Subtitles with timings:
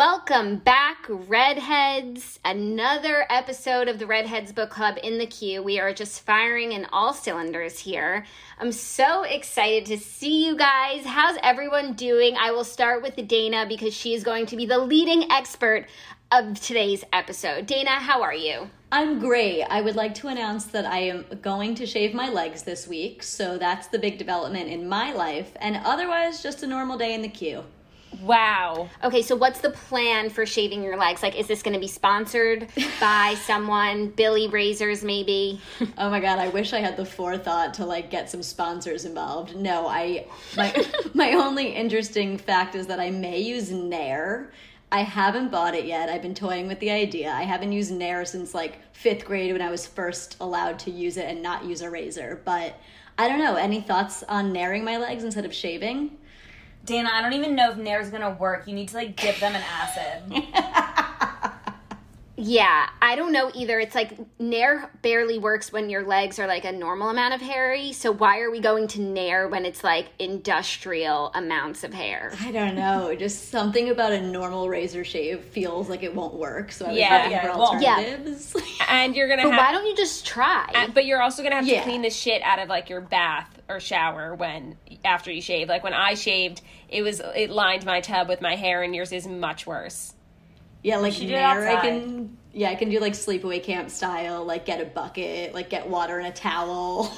[0.00, 2.38] Welcome back, Readheads.
[2.42, 5.62] Another episode of the Readheads Book Club in the queue.
[5.62, 8.24] We are just firing in all cylinders here.
[8.58, 11.04] I'm so excited to see you guys.
[11.04, 12.34] How's everyone doing?
[12.38, 15.86] I will start with Dana because she is going to be the leading expert
[16.32, 17.66] of today's episode.
[17.66, 18.70] Dana, how are you?
[18.90, 19.64] I'm great.
[19.64, 23.22] I would like to announce that I am going to shave my legs this week,
[23.22, 27.20] so that's the big development in my life, and otherwise, just a normal day in
[27.20, 27.64] the queue.
[28.22, 28.88] Wow.
[29.04, 31.22] Okay, so what's the plan for shaving your legs?
[31.22, 32.68] Like, is this going to be sponsored
[33.00, 34.10] by someone?
[34.10, 35.60] Billie Razors, maybe?
[35.96, 39.56] Oh my god, I wish I had the forethought to like get some sponsors involved.
[39.56, 44.52] No, I my my only interesting fact is that I may use Nair.
[44.92, 46.08] I haven't bought it yet.
[46.08, 47.30] I've been toying with the idea.
[47.30, 51.16] I haven't used Nair since like fifth grade when I was first allowed to use
[51.16, 52.42] it and not use a razor.
[52.44, 52.74] But
[53.16, 53.54] I don't know.
[53.54, 56.16] Any thoughts on nairing my legs instead of shaving?
[56.84, 58.66] Dana, I don't even know if Nair's gonna work.
[58.66, 61.04] You need to like dip them in acid.
[62.42, 63.78] Yeah, I don't know either.
[63.80, 67.92] It's like Nair barely works when your legs are like a normal amount of hairy.
[67.92, 72.32] So why are we going to Nair when it's like industrial amounts of hair?
[72.40, 73.14] I don't know.
[73.14, 76.72] Just something about a normal razor shave feels like it won't work.
[76.72, 77.82] So I was Yeah, looking yeah, for it won't.
[77.82, 77.96] Yeah.
[77.96, 78.56] alternatives.
[78.88, 80.70] and you're gonna But have why don't you just try?
[80.74, 81.80] Uh, but you're also gonna have Yeah.
[81.80, 85.68] to clean the shit out of like your bath or shower when after you shave.
[85.68, 89.12] Like when I shaved, it was it lined my tub with my hair, and yours
[89.12, 90.14] is much worse.
[90.82, 92.36] Yeah, like should do I can.
[92.52, 94.44] Yeah, I can do like sleepaway camp style.
[94.44, 97.12] Like get a bucket, like get water and a towel.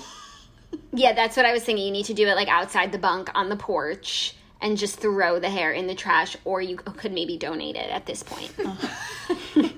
[0.92, 1.84] yeah, that's what I was thinking.
[1.84, 5.40] You need to do it like outside the bunk on the porch and just throw
[5.40, 8.52] the hair in the trash, or you could maybe donate it at this point.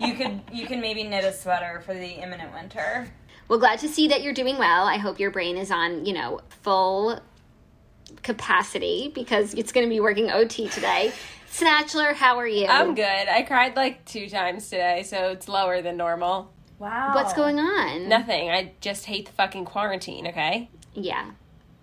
[0.00, 3.08] You could you can maybe knit a sweater for the imminent winter.
[3.48, 4.86] Well, glad to see that you're doing well.
[4.86, 7.20] I hope your brain is on, you know, full
[8.22, 11.12] capacity because it's going to be working OT today.
[11.52, 12.66] Snatchler, how are you?
[12.66, 13.04] I'm good.
[13.04, 16.52] I cried like two times today, so it's lower than normal.
[16.78, 17.14] Wow.
[17.14, 18.08] What's going on?
[18.08, 18.50] Nothing.
[18.50, 20.28] I just hate the fucking quarantine.
[20.28, 20.70] Okay.
[20.94, 21.30] Yeah,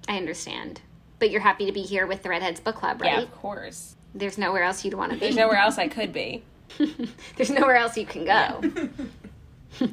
[0.08, 0.82] I understand.
[1.20, 3.14] But you're happy to be here with the Readheads Book Club, right?
[3.14, 3.96] Yeah, of course.
[4.14, 5.22] There's nowhere else you'd want to be.
[5.22, 6.44] There's nowhere else I could be.
[7.36, 9.88] There's nowhere else you can go.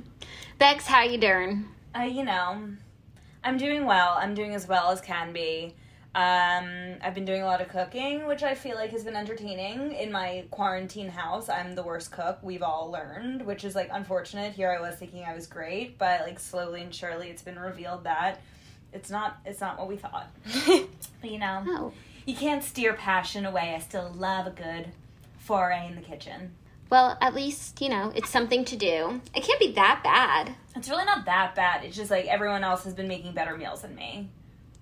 [0.59, 1.65] Bex, how you doing?
[1.97, 2.69] Uh, you know,
[3.43, 4.17] I'm doing well.
[4.19, 5.75] I'm doing as well as can be.
[6.15, 9.93] Um, I've been doing a lot of cooking, which I feel like has been entertaining.
[9.93, 12.39] In my quarantine house, I'm the worst cook.
[12.43, 14.53] We've all learned, which is like unfortunate.
[14.53, 18.05] Here I was thinking I was great, but like slowly and surely, it's been revealed
[18.05, 18.41] that
[18.93, 19.39] it's not.
[19.47, 20.29] It's not what we thought.
[20.67, 20.87] but
[21.31, 21.93] you know, Oh,
[22.27, 23.75] you can't steer passion away.
[23.75, 24.89] I still love a good
[25.39, 26.53] foray in the kitchen.
[26.91, 29.23] well, at least, you know, it's something to do.
[29.35, 30.55] It can't be that bad.
[30.77, 31.85] It's really not that bad.
[31.85, 34.29] It's just like everyone else has been making better meals than me.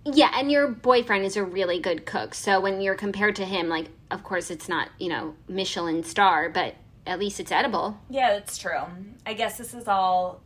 [0.05, 2.34] Yeah, and your boyfriend is a really good cook.
[2.34, 6.49] So when you're compared to him, like, of course, it's not, you know, Michelin star,
[6.49, 6.75] but
[7.06, 7.99] at least it's edible.
[8.09, 8.81] Yeah, that's true.
[9.27, 10.41] I guess this is all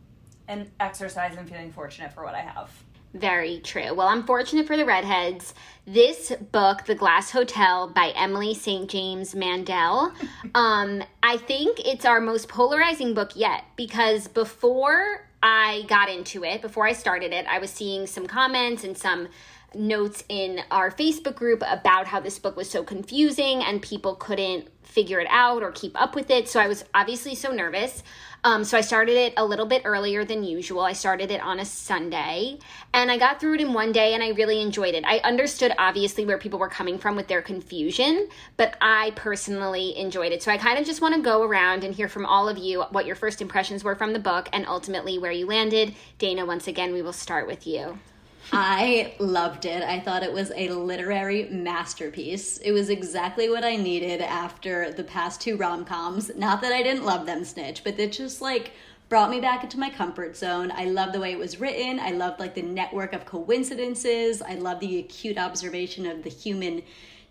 [0.47, 2.69] an exercise in feeling fortunate for what I have.
[3.13, 3.93] Very true.
[3.93, 5.53] Well, I'm fortunate for the readheads.
[5.87, 8.89] This book, The Glass Hotel by Emily St.
[8.89, 10.11] James Mandel,
[10.55, 16.61] um, I think it's our most polarizing book yet because before I got into it,
[16.61, 19.27] before I started it, I was seeing some comments and some
[19.73, 24.69] notes in our Facebook group about how this book was so confusing and people couldn't
[24.83, 26.47] figure it out or keep up with it.
[26.47, 28.01] So I was obviously so nervous.
[28.45, 30.81] Um, so I started it a little bit earlier than usual.
[30.81, 32.59] I started it on a Sunday
[32.93, 35.03] and I got through it in one day and I really enjoyed it.
[35.03, 40.31] I understood obviously where people were coming from with their confusion, but I personally enjoyed
[40.31, 40.43] it.
[40.43, 42.83] So I kind of just want to go around and hear from all of you
[42.91, 45.95] what your first impressions were from the book and ultimately where you landed.
[46.19, 47.97] Dana, once again, we will start with you.
[48.51, 49.83] I loved it.
[49.83, 52.57] I thought it was a literary masterpiece.
[52.59, 56.31] It was exactly what I needed after the past two rom coms.
[56.35, 58.71] Not that I didn't love them, Snitch, but it just like
[59.09, 60.71] brought me back into my comfort zone.
[60.75, 61.99] I love the way it was written.
[61.99, 64.41] I loved like the network of coincidences.
[64.41, 66.81] I love the acute observation of the human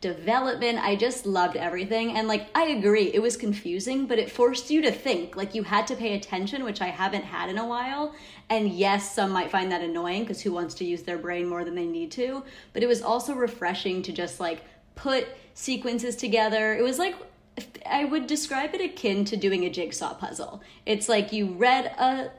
[0.04, 0.78] development.
[0.84, 2.14] I just loved everything.
[2.14, 5.34] And like, I agree, it was confusing, but it forced you to think.
[5.34, 8.14] Like, you had to pay attention, which I haven't had in a while.
[8.50, 11.64] And yes, some might find that annoying because who wants to use their brain more
[11.64, 12.44] than they need to?
[12.74, 14.62] But it was also refreshing to just like
[14.94, 16.74] put sequences together.
[16.74, 17.16] It was like,
[17.86, 20.60] I would describe it akin to doing a jigsaw puzzle.
[20.84, 22.30] It's like you read a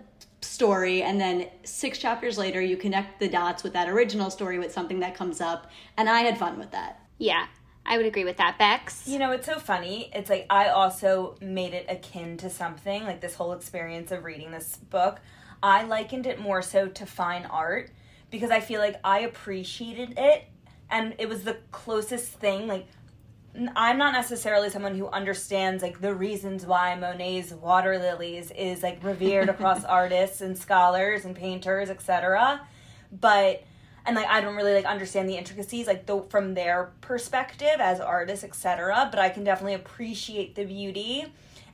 [0.42, 4.72] story and then six chapters later you connect the dots with that original story with
[4.72, 7.48] something that comes up and i had fun with that Yeah,
[7.86, 9.08] I would agree with that, Bex.
[9.08, 10.10] You know, it's so funny.
[10.14, 14.52] It's like I also made it akin to something, like this whole experience of reading
[14.52, 15.20] this book.
[15.62, 17.92] I likened it more so to fine art
[18.32, 20.46] because I feel like I appreciated it
[20.90, 22.68] and it was the closest thing.
[22.68, 22.88] Like,
[23.76, 29.04] I'm not necessarily someone who understands like the reasons why Monet's water lilies is like
[29.04, 32.68] revered across artists and scholars and painters, etc.
[33.12, 33.64] But
[34.06, 38.00] and like I don't really like understand the intricacies like the, from their perspective as
[38.00, 39.10] artists, etc.
[39.12, 41.26] But I can definitely appreciate the beauty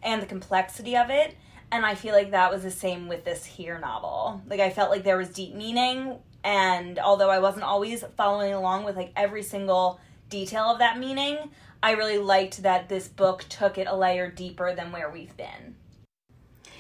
[0.02, 1.36] and the complexity of it.
[1.72, 4.42] And I feel like that was the same with this here novel.
[4.48, 8.84] Like I felt like there was deep meaning, and although I wasn't always following along
[8.84, 10.00] with like every single
[10.30, 11.38] detail of that meaning,
[11.84, 15.76] I really liked that this book took it a layer deeper than where we've been.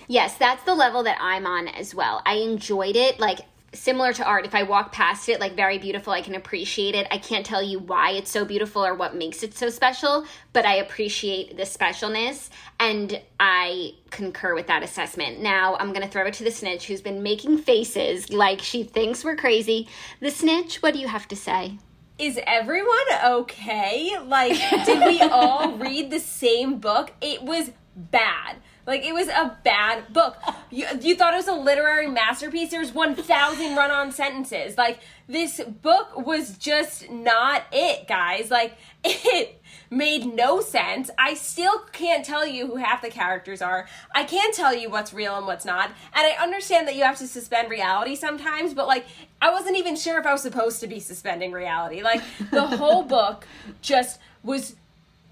[0.07, 2.21] Yes, that's the level that I'm on as well.
[2.25, 3.19] I enjoyed it.
[3.19, 3.39] Like,
[3.73, 7.07] similar to art, if I walk past it, like very beautiful, I can appreciate it.
[7.09, 10.65] I can't tell you why it's so beautiful or what makes it so special, but
[10.65, 15.39] I appreciate the specialness and I concur with that assessment.
[15.39, 18.83] Now, I'm going to throw it to the snitch who's been making faces like she
[18.83, 19.87] thinks we're crazy.
[20.19, 21.77] The snitch, what do you have to say?
[22.17, 24.15] Is everyone okay?
[24.25, 27.13] Like, did we all read the same book?
[27.21, 28.57] It was bad.
[28.85, 30.37] Like, it was a bad book.
[30.69, 32.71] You, you thought it was a literary masterpiece?
[32.71, 34.77] There's 1,000 run on sentences.
[34.77, 38.49] Like, this book was just not it, guys.
[38.49, 39.61] Like, it
[39.91, 41.11] made no sense.
[41.17, 43.87] I still can't tell you who half the characters are.
[44.15, 45.89] I can't tell you what's real and what's not.
[46.13, 49.05] And I understand that you have to suspend reality sometimes, but like
[49.41, 52.01] I wasn't even sure if I was supposed to be suspending reality.
[52.01, 53.45] Like the whole book
[53.81, 54.75] just was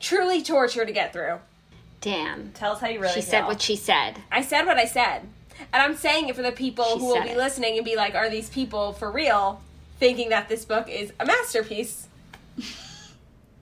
[0.01, 1.39] truly torture to get through.
[2.01, 2.51] Damn.
[2.53, 3.29] Tell us how you really She feel.
[3.29, 4.19] said what she said.
[4.31, 5.23] I said what I said.
[5.73, 7.37] And I'm saying it for the people She who will be it.
[7.37, 9.61] listening and be like, are these people for real
[9.99, 12.07] thinking that this book is a masterpiece?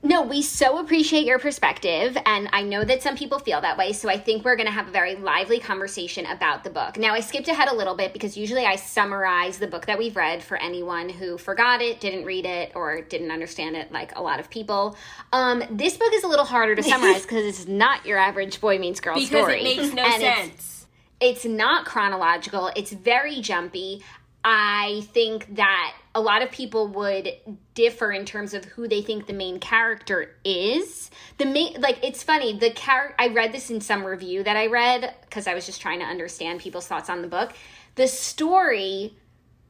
[0.03, 3.93] No, we so appreciate your perspective, and I know that some people feel that way,
[3.93, 6.97] so I think we're going to have a very lively conversation about the book.
[6.97, 10.15] Now, I skipped ahead a little bit because usually I summarize the book that we've
[10.15, 14.21] read for anyone who forgot it, didn't read it, or didn't understand it like a
[14.21, 14.95] lot of people.
[15.33, 18.77] Um, this book is a little harder to summarize because it's not your average boy
[18.77, 19.61] meets girl Because story.
[19.61, 20.85] it makes no And it's- sense.
[21.19, 24.03] it's not chronological it's very jumpy
[24.49, 27.29] i think that a lot of people would
[27.75, 31.11] differ in terms of who they think the main character is.
[31.37, 34.65] The main like it's funny the character i read this in some review that i
[34.65, 37.53] read because i was just trying to understand people's thoughts on the book.
[37.95, 39.13] The story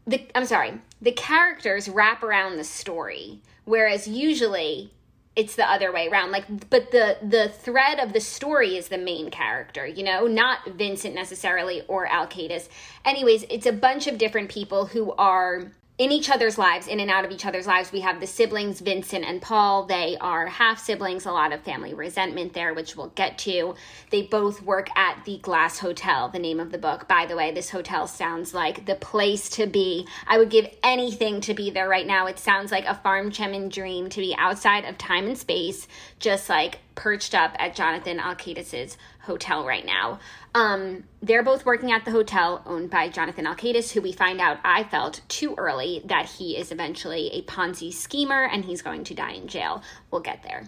[0.06, 4.94] the i'm sorry the characters wrap around the story whereas usually
[5.38, 6.32] it's the other way around.
[6.32, 10.68] Like but the the thread of the story is the main character you know not
[10.72, 12.68] vincent necessarily or alkaitis
[13.06, 17.10] anyways it's a bunch of different people who are in each other's lives in and
[17.10, 19.86] out of each other's lives we have the siblings vincent and paul.
[19.86, 23.74] They are half siblings a lot of family resentment there which we'll get to.
[24.12, 27.08] They both work at the glass hotel the name of the book.
[27.08, 30.08] By the way this hotel sounds like the place to be.
[30.28, 32.28] I would give anything to be there right now.
[32.28, 35.88] It sounds like a farm chemin dream to be outside of time and space
[36.20, 40.20] just like perched up at jonathan alkaitis's hotel right now
[40.58, 44.58] um, they're both working at the hotel owned by Jonathan Alkaitis, who we find out
[44.66, 49.14] I felt too early that he is eventually a Ponzi schemer and he's going to
[49.14, 49.84] die in jail.
[50.10, 50.64] We'll get there.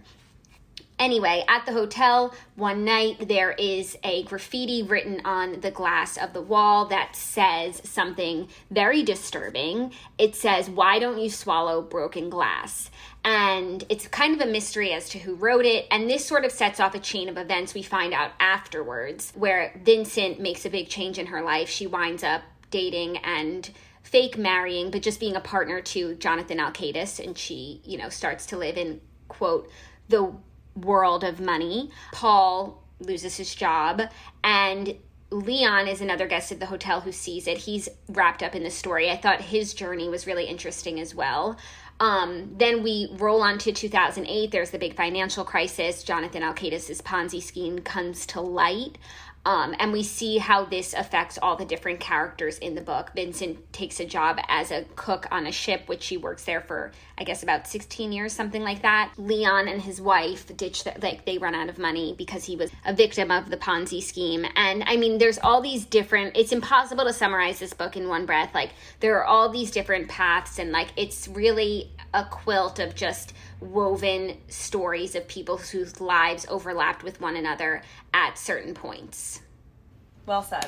[1.00, 6.34] Anyway, at the hotel one night, there is a graffiti written on the glass of
[6.34, 9.94] the wall that says something very disturbing.
[10.18, 12.92] It says, Why don't you swallow broken glass?
[13.24, 15.88] And it's kind of a mystery as to who wrote it.
[15.90, 19.80] And this sort of sets off a chain of events we find out afterwards, where
[19.84, 21.70] Vincent makes a big change in her life.
[21.70, 22.42] She winds up
[22.72, 23.70] dating and
[24.04, 27.24] fake marrying, but just being a partner to Jonathan Alkaitis.
[27.24, 29.70] And she, you know, starts to live in, quote,
[30.10, 30.34] the
[30.82, 31.92] world of money.
[32.12, 34.02] Paul loses his job
[34.44, 34.96] and
[35.32, 37.60] Leon is another guest at the hotel who sees it.
[37.60, 39.12] He's wrapped up in the story.
[39.12, 41.58] I thought his journey was really interesting as well.
[42.00, 44.52] Um, then we roll on to 2008.
[44.52, 46.04] There's the big financial crisis.
[46.04, 48.98] Jonathan Alkaitis' Ponzi scheme comes to light.
[49.46, 53.12] Um, and we see how this affects all the different characters in the book.
[53.16, 56.92] Vincent takes a job as a cook on a ship, which he works there for,
[57.18, 59.14] I guess, about 16 years, something like that.
[59.18, 62.70] Leon and his wife ditch, the, like, they run out of money because he was
[62.86, 64.46] a victim of the Ponzi scheme.
[64.56, 68.26] And I mean, there's all these different, it's impossible to summarize this book in one
[68.26, 68.54] breath.
[68.54, 73.34] Like, there are all these different paths, and like, it's really a quilt of just
[73.60, 77.82] woven stories of people whose lives overlapped with one another
[78.14, 79.42] at certain points.
[80.26, 80.68] Well said.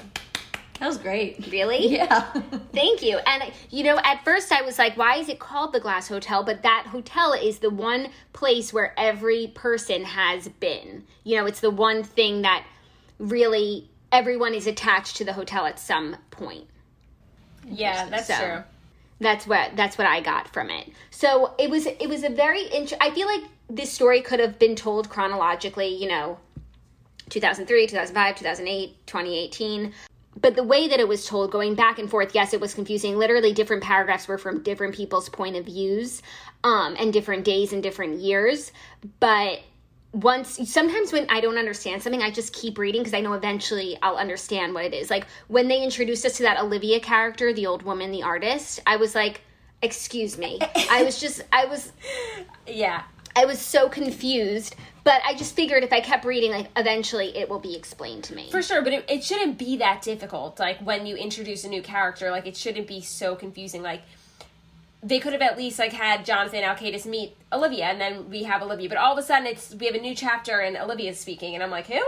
[0.80, 1.48] That was great.
[1.52, 1.88] Really?
[1.96, 2.32] Yeah.
[2.74, 3.20] Thank you.
[3.20, 6.44] And you know, at first I was like, why is it called the Glass Hotel?
[6.44, 11.04] But that hotel is the one place where every person has been.
[11.24, 12.66] You know, it's the one thing that
[13.20, 16.66] really everyone is attached to the hotel at some point.
[17.68, 18.64] Yeah, that's So- true.
[19.22, 20.90] That's what that's what I got from it.
[21.12, 24.58] So it was it was a very int- I feel like this story could have
[24.58, 26.40] been told chronologically, you know,
[27.30, 29.94] 2003, 2005, 2008, 2018.
[30.40, 33.18] But the way that it was told, going back and forth, yes, it was confusing.
[33.18, 36.24] Literally, different paragraphs were from different people's point of views,
[36.64, 38.72] um, and different days and different years.
[39.20, 39.60] But
[40.14, 43.98] once, sometimes when I don't understand something, I just keep reading because I know eventually
[44.02, 45.10] I'll understand what it is.
[45.10, 48.98] Like when they introduced us to that Olivia character, the old woman, the artist, I
[48.98, 49.42] was like,
[49.82, 51.94] "Excuse me." I was just, I was,
[52.68, 53.04] Yeah.
[53.36, 54.76] I was so confused.
[55.04, 58.36] But I just figured if I kept reading, like eventually it will be explained to
[58.36, 58.52] me.
[58.52, 60.60] For sure, but it, it shouldn't be that difficult.
[60.60, 63.82] Like when you introduce a new character, like it shouldn't be so confusing.
[63.82, 64.04] Like
[65.04, 68.62] they could have at least like had Jonathan Alkaitis meet Olivia, and then we have
[68.62, 68.90] Olivia.
[68.90, 71.64] But all of a sudden, it's we have a new chapter and Olivia's speaking, and
[71.64, 72.02] I'm like, who?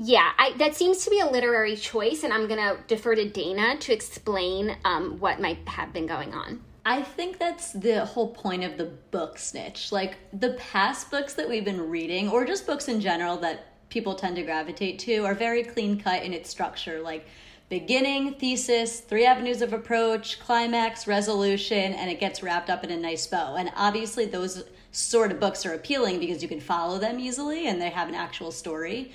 [0.00, 3.28] Yeah, I, that seems to be a literary choice, and I'm going to defer to
[3.28, 6.60] Dana to explain um, what might have been going on.
[6.86, 9.90] I think that's the whole point of the book snitch.
[9.90, 14.14] Like the past books that we've been reading, or just books in general that people
[14.14, 17.00] tend to gravitate to, are very clean cut in its structure.
[17.00, 17.26] Like
[17.68, 22.96] beginning, thesis, three avenues of approach, climax, resolution, and it gets wrapped up in a
[22.96, 23.56] nice bow.
[23.56, 27.80] And obviously, those sort of books are appealing because you can follow them easily and
[27.80, 29.12] they have an actual story.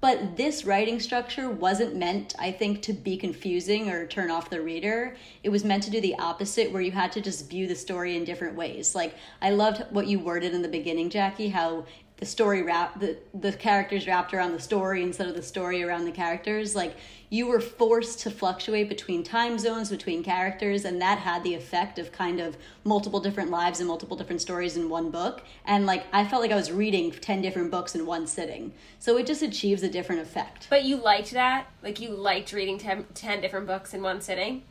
[0.00, 4.60] But this writing structure wasn't meant, I think, to be confusing or turn off the
[4.60, 5.16] reader.
[5.42, 8.14] It was meant to do the opposite, where you had to just view the story
[8.14, 8.94] in different ways.
[8.94, 11.86] Like, I loved what you worded in the beginning, Jackie, how
[12.18, 16.04] the story wrap the the characters wrapped around the story instead of the story around
[16.06, 16.74] the characters.
[16.74, 16.96] Like
[17.28, 21.98] you were forced to fluctuate between time zones between characters and that had the effect
[21.98, 25.42] of kind of multiple different lives and multiple different stories in one book.
[25.66, 28.72] And like i felt like i was reading 10 different books in one sitting.
[28.98, 30.68] So it just achieves a different effect.
[30.70, 31.66] But you liked that?
[31.82, 34.62] Like you liked reading 10, 10 different books in one sitting?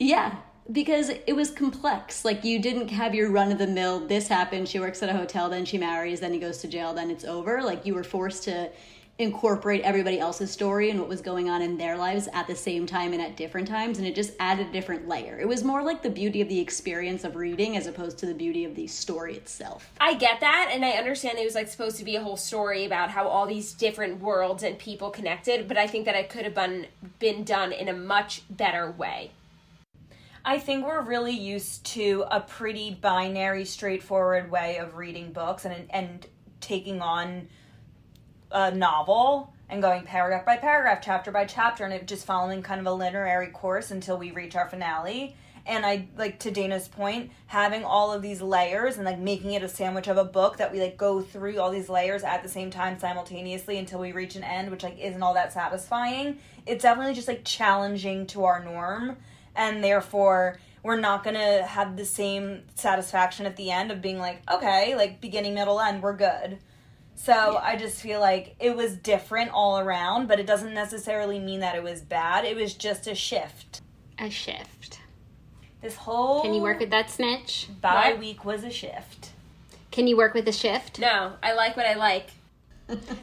[0.00, 0.38] Yeah,
[0.70, 2.24] because it was complex.
[2.24, 4.06] Like you didn't have your run of the mill.
[4.06, 4.68] This happened.
[4.68, 5.48] She works at a hotel.
[5.48, 6.20] Then she marries.
[6.20, 6.94] Then he goes to jail.
[6.94, 7.62] Then it's over.
[7.62, 8.70] Like you were forced to
[9.18, 12.86] incorporate everybody else's story and what was going on in their lives at the same
[12.86, 15.82] time and at different times and it just added a different layer it was more
[15.82, 18.86] like the beauty of the experience of reading as opposed to the beauty of the
[18.86, 22.22] story itself I get that, and I understand it was like supposed to be a
[22.22, 26.16] whole story about how all these different worlds and people connected, but I think that
[26.16, 26.86] it could have been
[27.18, 29.30] been done in a much better way.
[30.44, 35.86] I think we're really used to a pretty binary, straightforward way of reading books and
[35.90, 36.26] and
[36.60, 37.48] taking on
[38.50, 42.80] a novel and going paragraph by paragraph, chapter by chapter, and it just following kind
[42.80, 45.34] of a literary course until we reach our finale.
[45.64, 49.62] And I like to Dana's point, having all of these layers and like making it
[49.62, 52.48] a sandwich of a book that we like go through all these layers at the
[52.48, 56.38] same time simultaneously until we reach an end, which like isn't all that satisfying.
[56.66, 59.16] It's definitely just like challenging to our norm,
[59.54, 64.42] and therefore we're not gonna have the same satisfaction at the end of being like,
[64.50, 66.58] okay, like beginning, middle, end, we're good.
[67.14, 71.60] So I just feel like it was different all around, but it doesn't necessarily mean
[71.60, 72.44] that it was bad.
[72.44, 73.80] It was just a shift.
[74.18, 74.98] A shift.
[75.80, 77.68] This whole Can you work with that snitch?
[77.80, 78.18] bye What?
[78.18, 79.30] week was a shift.
[79.90, 80.98] Can you work with a shift?
[80.98, 82.30] No, I like what I like.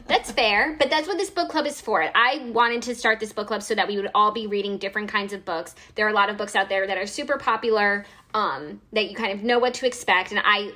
[0.06, 2.02] That's fair, but that's what this book club is for.
[2.14, 5.08] I wanted to start this book club so that we would all be reading different
[5.08, 5.74] kinds of books.
[5.94, 9.14] There are a lot of books out there that are super popular, um, that you
[9.14, 10.72] kind of know what to expect, and I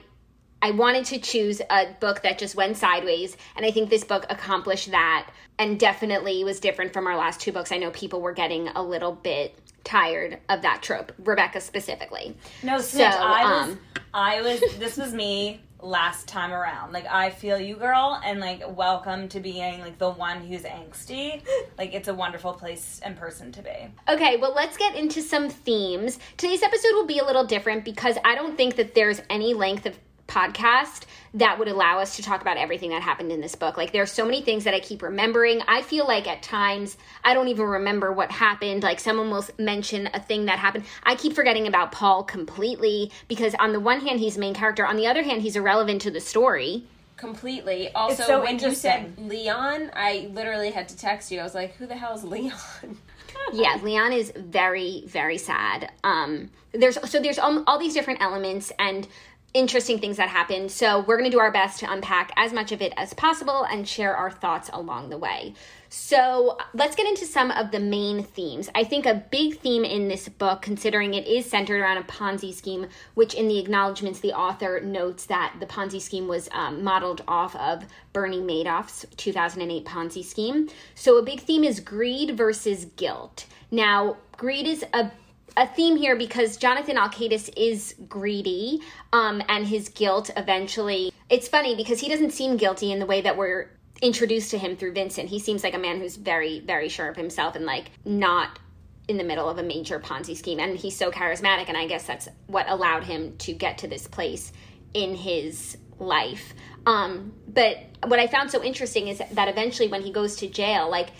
[0.62, 4.24] I wanted to choose a book that just went sideways, and I think this book
[4.30, 7.70] accomplished that and definitely was different from our last two books.
[7.70, 12.34] I know people were getting a little bit tired of that trope, Rebecca specifically.
[12.62, 13.80] No, So, I was um,
[14.14, 16.92] I was this was me last time around.
[16.92, 21.42] Like I feel you, girl, and like welcome to being like the one who's angsty.
[21.78, 23.88] Like it's a wonderful place and person to be.
[24.08, 26.18] Okay, well, let's get into some themes.
[26.36, 29.86] Today's episode will be a little different because I don't think that there's any length
[29.86, 33.76] of podcast that would allow us to talk about everything that happened in this book.
[33.76, 35.60] Like there are so many things that I keep remembering.
[35.66, 38.84] I feel like at times I don't even remember what happened.
[38.84, 40.84] Like someone will mention a thing that happened.
[41.02, 44.86] I keep forgetting about Paul completely because on the one hand he's the main character,
[44.86, 46.84] on the other hand he's irrelevant to the story.
[47.16, 47.92] Completely.
[47.92, 49.16] Also, so when you said.
[49.18, 51.40] Leon, I literally had to text you.
[51.40, 52.52] I was like, "Who the hell is Leon?"
[53.52, 55.92] yeah, Leon is very, very sad.
[56.02, 59.06] Um, there's so there's all, all these different elements and
[59.54, 60.68] interesting things that happen.
[60.68, 63.64] So we're going to do our best to unpack as much of it as possible
[63.64, 65.54] and share our thoughts along the way.
[65.88, 68.68] So let's get into some of the main themes.
[68.75, 72.52] I think a big theme in this book, considering it is centered around a Ponzi
[72.52, 77.23] scheme, which in the acknowledgments the author notes that the Ponzi scheme was um, modeled
[77.28, 80.68] off of Bernie Madoff's 2008 Ponzi scheme.
[80.96, 83.46] So a big theme is greed versus guilt.
[83.70, 85.12] Now, greed is a
[85.56, 88.80] a theme here because Jonathan Alkaitis is greedy,
[89.12, 91.12] um, and his guilt eventually.
[91.30, 93.70] It's funny because he doesn't seem guilty in the way that we're
[94.02, 95.28] introduced to him through Vincent.
[95.28, 98.58] He seems like a man who's very, very sure of himself and like not
[99.06, 100.58] in the middle of a major Ponzi scheme.
[100.58, 104.06] And he's so charismatic, and I guess that's what allowed him to get to this
[104.06, 104.52] place
[104.92, 106.54] in his life.
[106.87, 110.90] Um, but what I found so interesting is that eventually, when he goes to jail,
[110.90, 111.11] like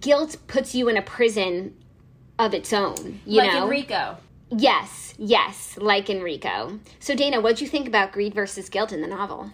[0.00, 1.74] guilt puts you in a prison
[2.40, 3.20] of its own.
[3.26, 4.16] You like know, Enrico.
[4.50, 6.78] yes, yes, like Enrico.
[6.98, 9.52] So Dana, what'd you think about greed versus guilt in the novel?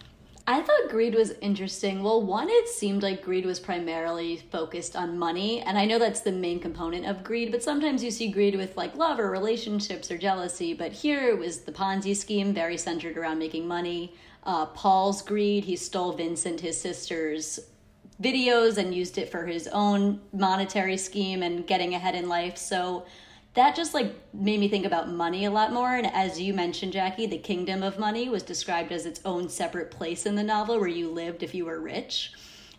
[0.49, 2.05] I thought greed was interesting.
[2.05, 6.21] Well, one, it seemed like greed was primarily focused on money, and I know that's
[6.21, 10.09] the main component of greed, but sometimes you see greed with like love or relationships
[10.09, 14.14] or jealousy, but here it was the Ponzi scheme, very centered around making money.
[14.45, 17.59] Uh, Paul's greed, he stole Vincent, his sister's
[18.23, 22.56] videos, and used it for his own monetary scheme and getting ahead in life.
[22.56, 23.06] So
[23.56, 25.96] that just like made me think about money a lot more.
[25.96, 29.90] And as you mentioned jackie the kingdom of money was described as its own separate
[29.90, 32.32] place in the novel where you lived if you were rich.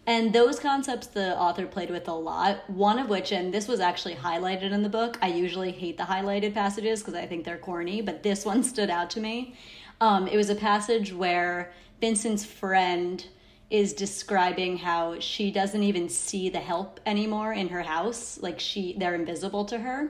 [0.05, 2.69] And those concepts the author played with a lot.
[2.69, 6.03] One of which and this was actually highlighted in the book i usually hate the
[6.03, 9.55] highlighted passages because i think they're corny but this one stood out to me.
[9.99, 13.25] Um, it was a passage where vincent's friend
[13.69, 18.95] is describing how she doesn't even see the help anymore in her house like she
[18.97, 20.09] they're invisible to her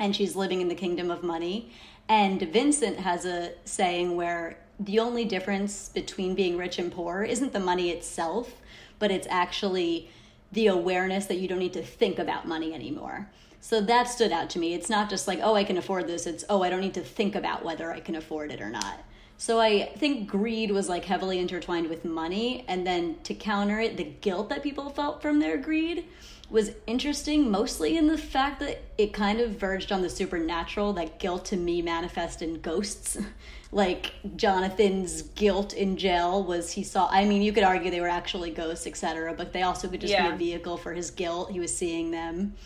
[0.00, 1.70] and she's living in the kingdom of money.
[2.08, 7.52] And Vincent has a saying where the only difference between being rich and poor isn't
[7.52, 8.50] the money itself,
[8.98, 10.10] but it's actually
[10.52, 13.28] the awareness that you don't need to think about money anymore.
[13.60, 14.72] So that stood out to me.
[14.72, 16.26] It's not just like, oh, I can afford this.
[16.26, 19.04] It's, oh, I don't need to think about whether I can afford it or not.
[19.40, 22.62] So I think greed was like heavily intertwined with money.
[22.68, 26.04] And then to counter it, the guilt that people felt from their greed
[26.50, 30.92] was interesting, mostly in the fact that it kind of verged on the supernatural.
[30.92, 33.16] That guilt to me manifest in ghosts.
[33.72, 37.08] like Jonathan's guilt in jail was he saw.
[37.10, 39.32] I mean, you could argue they were actually ghosts, etc.
[39.32, 40.28] But they also could just Yeah.
[40.28, 41.50] be a vehicle for his guilt.
[41.50, 42.56] He was seeing them.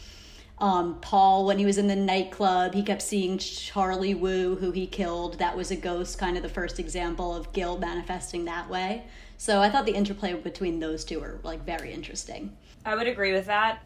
[0.58, 4.86] Um, Paul, when he was in the nightclub, he kept seeing Charlie Wu, who he
[4.86, 5.38] killed.
[5.38, 9.04] That was a ghost, kind of the first example of guilt manifesting that way.
[9.36, 12.56] So I thought the interplay between those two were like very interesting.
[12.84, 13.82] I would agree with that.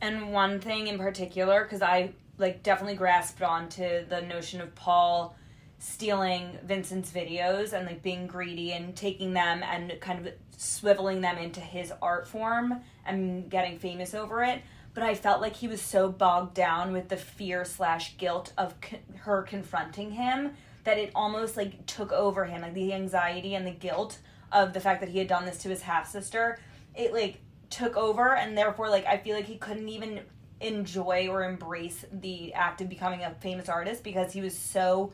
[0.00, 5.36] And one thing in particular, because I like definitely grasped onto the notion of Paul
[5.78, 11.38] stealing Vincent's videos and like being greedy and taking them and kind of swiveling them
[11.38, 14.60] into his art form and getting famous over it.
[14.98, 18.74] But I felt like he was so bogged down with the fear slash guilt of
[19.18, 23.70] her confronting him that it almost like took over him, like the anxiety and the
[23.70, 24.18] guilt
[24.50, 26.58] of the fact that he had done this to his half sister.
[26.96, 27.38] It like
[27.70, 30.22] took over, and therefore, like I feel like he couldn't even
[30.60, 35.12] enjoy or embrace the act of becoming a famous artist because he was so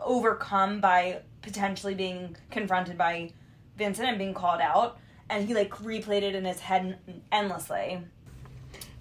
[0.00, 3.30] overcome by potentially being confronted by
[3.76, 4.98] Vincent and being called out,
[5.28, 6.98] and he like replayed it in his head
[7.30, 8.00] endlessly.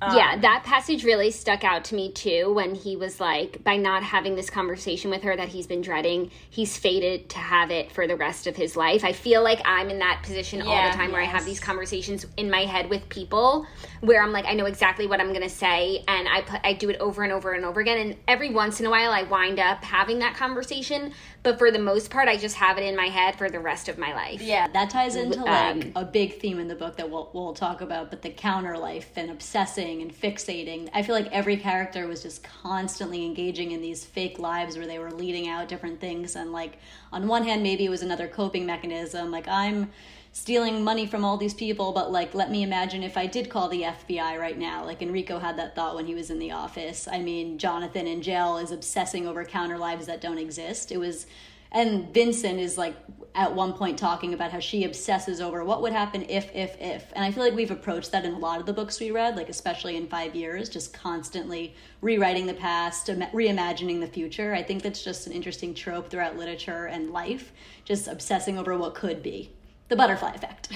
[0.02, 3.76] Yeah, um, that passage really stuck out to me too when he was like, by
[3.76, 7.92] not having this conversation with her that he's been dreading, he's fated to have it
[7.92, 9.04] for the rest of his life.
[9.04, 12.26] I feel like I'm in that position all the time where I have these conversations
[12.38, 13.68] in my head with people
[14.00, 16.74] where I'm like, I know exactly what I'm going to say, and I, put, I
[16.74, 17.98] do it over and over and over again.
[17.98, 21.80] And every once in a while, I wind up having that conversation, but for the
[21.80, 24.42] most part, I just have it in my head for the rest of my life.
[24.42, 27.54] Yeah, that ties into like Um, a big theme in the book that we'll we'll
[27.54, 30.90] talk about, but the counter life and obsessing obsessing and fixating.
[30.94, 35.00] I feel like every character was just constantly engaging in these fake lives where they
[35.00, 36.36] were leading out different things.
[36.36, 36.78] And, like,
[37.12, 39.32] on one hand, maybe it was another coping mechanism.
[39.32, 39.92] Like, I'm
[40.32, 43.68] stealing money from all these people, but like, let me imagine if I did call
[43.68, 44.86] the FBI right now.
[44.86, 47.08] Like, Enrico had that thought when he was in the office.
[47.08, 50.92] I mean, Jonathan in jail is obsessing over counter lives that don't exist.
[50.92, 51.26] It was,
[51.72, 52.96] and Vincent is like
[53.36, 57.12] at one point talking about how she obsesses over what would happen if, if, if.
[57.16, 59.36] And I feel like we've approached that in a lot of the books we read,
[59.36, 64.54] like, especially in five years, just constantly rewriting the past, reimagining the future.
[64.54, 67.52] I think that's just an interesting trope throughout literature and life,
[67.84, 69.52] just obsessing over what could be
[69.90, 70.70] the butterfly effect.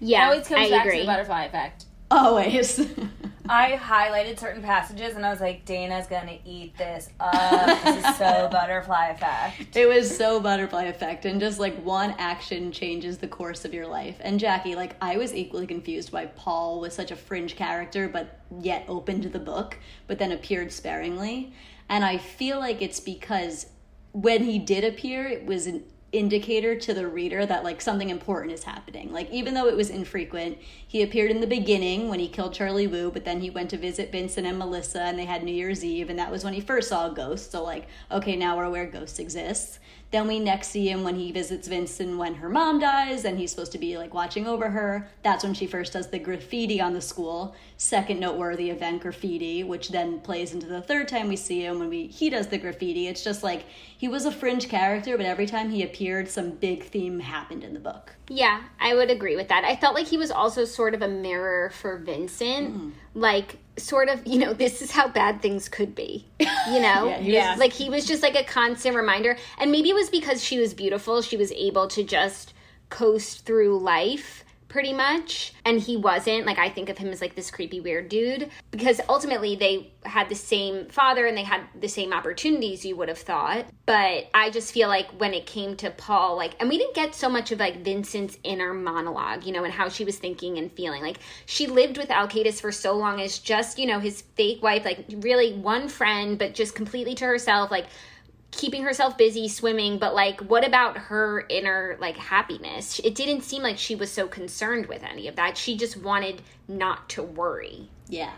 [0.00, 0.98] Yeah, it always comes I back agree.
[0.98, 1.86] to the butterfly effect.
[2.10, 2.78] Always.
[3.50, 7.82] I highlighted certain passages and I was like, Dana's gonna eat this up.
[7.82, 9.74] this is so butterfly effect.
[9.74, 13.86] it was so butterfly effect, and just like one action changes the course of your
[13.86, 14.16] life.
[14.20, 18.40] And Jackie, like I was equally confused why Paul was such a fringe character, but
[18.60, 21.52] yet opened the book, but then appeared sparingly.
[21.88, 23.66] And I feel like it's because
[24.12, 28.52] when he did appear, it was an indicator to the reader that like something important
[28.52, 29.12] is happening.
[29.12, 32.86] Like even though it was infrequent, he appeared in the beginning when he killed Charlie
[32.86, 35.84] Wu, but then he went to visit Vincent and Melissa and they had New Year's
[35.84, 37.52] Eve and that was when he first saw a ghost.
[37.52, 39.80] So like, okay, now we're aware ghosts exist.
[40.10, 43.50] Then we next see him when he visits Vincent when her mom dies and he's
[43.50, 45.06] supposed to be like watching over her.
[45.22, 47.54] That's when she first does the graffiti on the school.
[47.76, 51.90] Second noteworthy event graffiti, which then plays into the third time we see him when
[51.90, 53.06] we he does the graffiti.
[53.06, 53.66] It's just like
[53.98, 57.74] he was a fringe character, but every time he appeared some big theme happened in
[57.74, 58.14] the book.
[58.28, 59.64] Yeah, I would agree with that.
[59.64, 62.74] I felt like he was also sort of a mirror for Vincent.
[62.74, 62.90] Mm-hmm.
[63.14, 66.26] Like, sort of, you know, this is how bad things could be.
[66.40, 66.46] You
[66.80, 67.08] know?
[67.08, 67.56] Yeah, he was- Yeah.
[67.58, 69.36] Like, he was just like a constant reminder.
[69.58, 72.54] And maybe it was because she was beautiful, she was able to just
[72.90, 76.46] coast through life pretty much and he wasn't.
[76.46, 78.50] Like i think of him as like this creepy weird dude.
[78.70, 83.08] Because ultimately they had the same father and they had the same opportunities you would
[83.08, 83.66] have thought.
[83.86, 87.14] But i just feel like when it came to paul like and we didn't get
[87.14, 90.72] so much of like vincent's inner monologue you know and how she was thinking and
[90.72, 91.02] feeling.
[91.02, 94.84] Like she lived with alkaitis for so long as just you know his fake wife
[94.84, 97.86] like really one friend but just completely to herself like
[98.50, 103.62] keeping herself busy swimming but like what about her inner like happiness it didn't seem
[103.62, 107.88] like she was so concerned with any of that she just wanted not to worry
[108.08, 108.32] Yeah.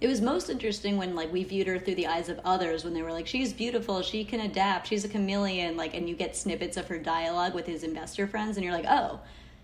[0.00, 2.94] It was most interesting when like we viewed her through the eyes of others when
[2.94, 6.36] they were like, She's beautiful, she can adapt, she's a chameleon, like and you get
[6.36, 9.18] snippets of her dialogue with his investor friends and you're like, Oh,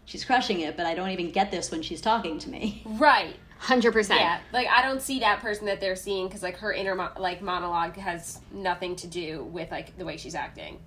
[0.07, 2.83] she's crushing it, but I don't even get this when she's talking to me.
[2.85, 3.37] Right.
[3.65, 4.41] 100% Yeah.
[4.53, 7.41] Like I don't see that person that they're seeing because like her inner mo- like
[7.43, 10.81] monologue has nothing to do with like the way she's acting.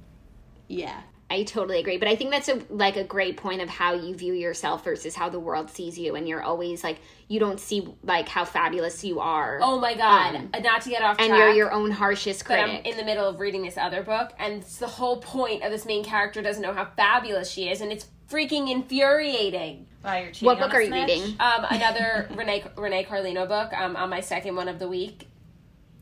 [0.67, 1.01] Yeah.
[1.29, 4.15] I totally agree, but I think that's a like a great point of how you
[4.15, 7.85] view yourself versus how the world sees you, and you're always like you don't see
[8.01, 9.59] like how fabulous you are.
[9.61, 10.35] Oh my god!
[10.35, 12.87] Um, Uh, Not to get off and you're your own harshest but I'm critic.
[12.87, 15.85] in the middle of reading this other book, and it's the whole point of this
[15.85, 19.85] main character doesn't know how fabulous she is, and it's freaking infuriating.
[20.05, 21.09] Wow, you're what book are you snitch?
[21.09, 21.35] reading?
[21.41, 23.73] Um, another Renee Renee Carlino book.
[23.73, 25.27] Um, on my second one of the week.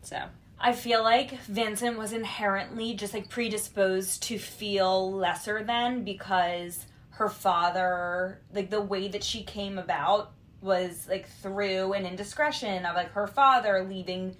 [0.04, 0.22] So
[0.60, 7.30] I feel like Vincent was inherently just like predisposed to feel lesser than because her
[7.30, 13.12] father, like the way that she came about was like through an indiscretion of like
[13.12, 14.36] her father leaving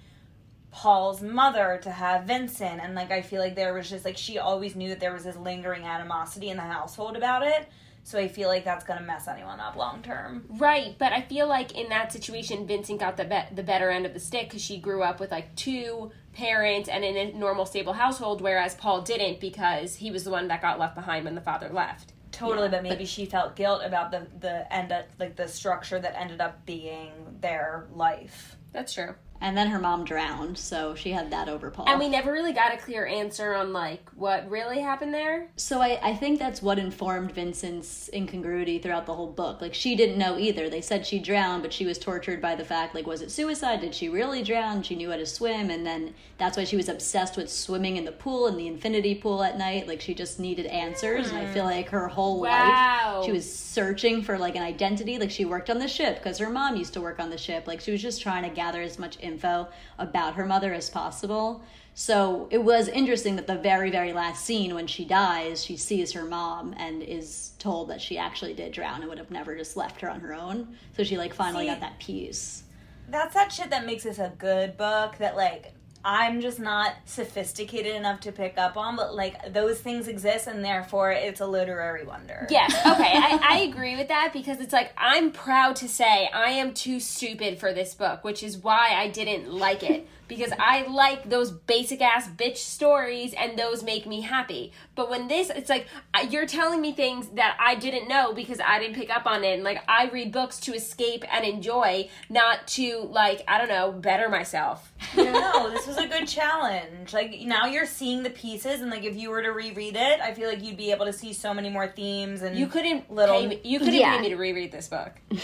[0.70, 2.80] Paul's mother to have Vincent.
[2.82, 5.24] And like I feel like there was just like she always knew that there was
[5.24, 7.68] this lingering animosity in the household about it.
[8.06, 10.44] So I feel like that's gonna mess anyone up long term.
[10.48, 14.06] Right, but I feel like in that situation, Vincent got the be- the better end
[14.06, 17.66] of the stick because she grew up with like two parents and in a normal,
[17.66, 21.34] stable household, whereas Paul didn't because he was the one that got left behind when
[21.34, 22.12] the father left.
[22.30, 26.40] Totally, but maybe she felt guilt about the the end like the structure that ended
[26.40, 28.56] up being their life.
[28.70, 29.16] That's true.
[29.40, 31.88] And then her mom drowned, so she had that over Paul.
[31.88, 35.48] And we never really got a clear answer on like what really happened there.
[35.56, 39.60] So I, I think that's what informed Vincent's incongruity throughout the whole book.
[39.60, 40.68] Like she didn't know either.
[40.70, 43.80] They said she drowned, but she was tortured by the fact like was it suicide?
[43.80, 44.82] Did she really drown?
[44.82, 48.04] She knew how to swim, and then that's why she was obsessed with swimming in
[48.04, 49.86] the pool in the infinity pool at night.
[49.88, 51.28] Like she just needed answers.
[51.28, 53.18] And I feel like her whole Wow.
[53.18, 55.18] life she was searching for like an identity.
[55.18, 57.66] Like she worked on the ship because her mom used to work on the ship.
[57.66, 61.62] Like she was just trying to gather as much info about her mother as possible.
[61.94, 66.12] So it was interesting that the very, very last scene when she dies, she sees
[66.12, 69.76] her mom and is told that she actually did drown and would have never just
[69.76, 70.76] left her on her own.
[70.96, 72.62] So she like finally See- got that peace.
[73.08, 75.16] That's that shit that makes this a good book.
[75.18, 75.72] That like
[76.08, 80.64] I'm just not sophisticated enough to pick up on, but like those things exist and
[80.64, 82.46] therefore it's a literary wonder.
[82.48, 86.50] Yes, okay, I, I agree with that because it's like I'm proud to say I
[86.50, 90.08] am too stupid for this book, which is why I didn't like it.
[90.28, 94.72] Because I like those basic ass bitch stories and those make me happy.
[94.94, 98.58] But when this, it's like uh, you're telling me things that I didn't know because
[98.60, 99.54] I didn't pick up on it.
[99.54, 103.92] And like I read books to escape and enjoy, not to like, I don't know,
[103.92, 104.92] better myself.
[105.16, 107.12] no, this was a good challenge.
[107.12, 110.34] Like now you're seeing the pieces, and like if you were to reread it, I
[110.34, 113.38] feel like you'd be able to see so many more themes and You couldn't little.
[113.38, 114.16] pay me, you couldn't Yeah.
[114.16, 115.12] pay me to reread this book.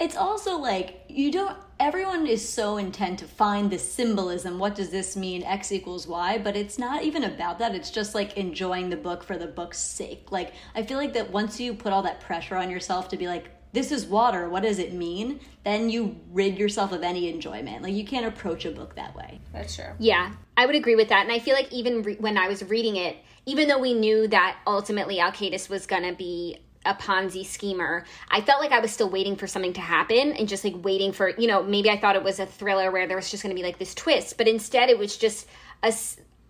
[0.00, 1.56] It's also like you don't.
[1.80, 4.58] Everyone is so intent to find the symbolism.
[4.58, 5.42] What does this mean?
[5.42, 6.38] X equals Y.
[6.38, 7.74] But it's not even about that.
[7.74, 10.30] It's just like enjoying the book for the book's sake.
[10.30, 13.26] Like I feel like that once you put all that pressure on yourself to be
[13.26, 14.48] like, this is water.
[14.48, 15.40] What does it mean?
[15.64, 17.82] Then you rid yourself of any enjoyment.
[17.82, 19.40] Like you can't approach a book that way.
[19.52, 19.92] That's true.
[19.98, 21.24] Yeah, I would agree with that.
[21.24, 24.28] And I feel like even re- when I was reading it, even though we knew
[24.28, 28.90] that ultimately Alkaitis was going to be a Ponzi schemer, I felt like I was
[28.90, 31.98] still waiting for something to happen and just like waiting for, you know, maybe I
[31.98, 34.36] thought it was a thriller where there was just going to be like this twist,
[34.36, 35.48] but instead it was just
[35.82, 35.94] a,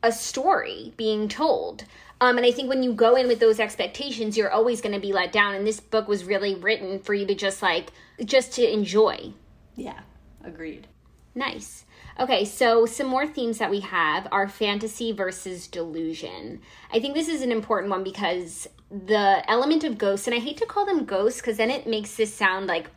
[0.02, 1.84] a story being told.
[2.20, 5.00] Um, and I think when you go in with those expectations, you're always going to
[5.00, 5.54] be let down.
[5.54, 7.90] And this book was really written for you to just like,
[8.24, 9.32] just to enjoy.
[9.76, 10.00] Yeah,
[10.44, 10.86] agreed.
[11.34, 11.84] Nice.
[12.18, 16.60] Okay, so some more themes that we have are fantasy versus delusion.
[16.92, 20.58] I think this is an important one because the element of ghosts, and I hate
[20.58, 22.88] to call them ghosts because then it makes this sound like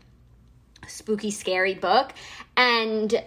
[0.87, 2.13] spooky, scary book.
[2.55, 3.23] And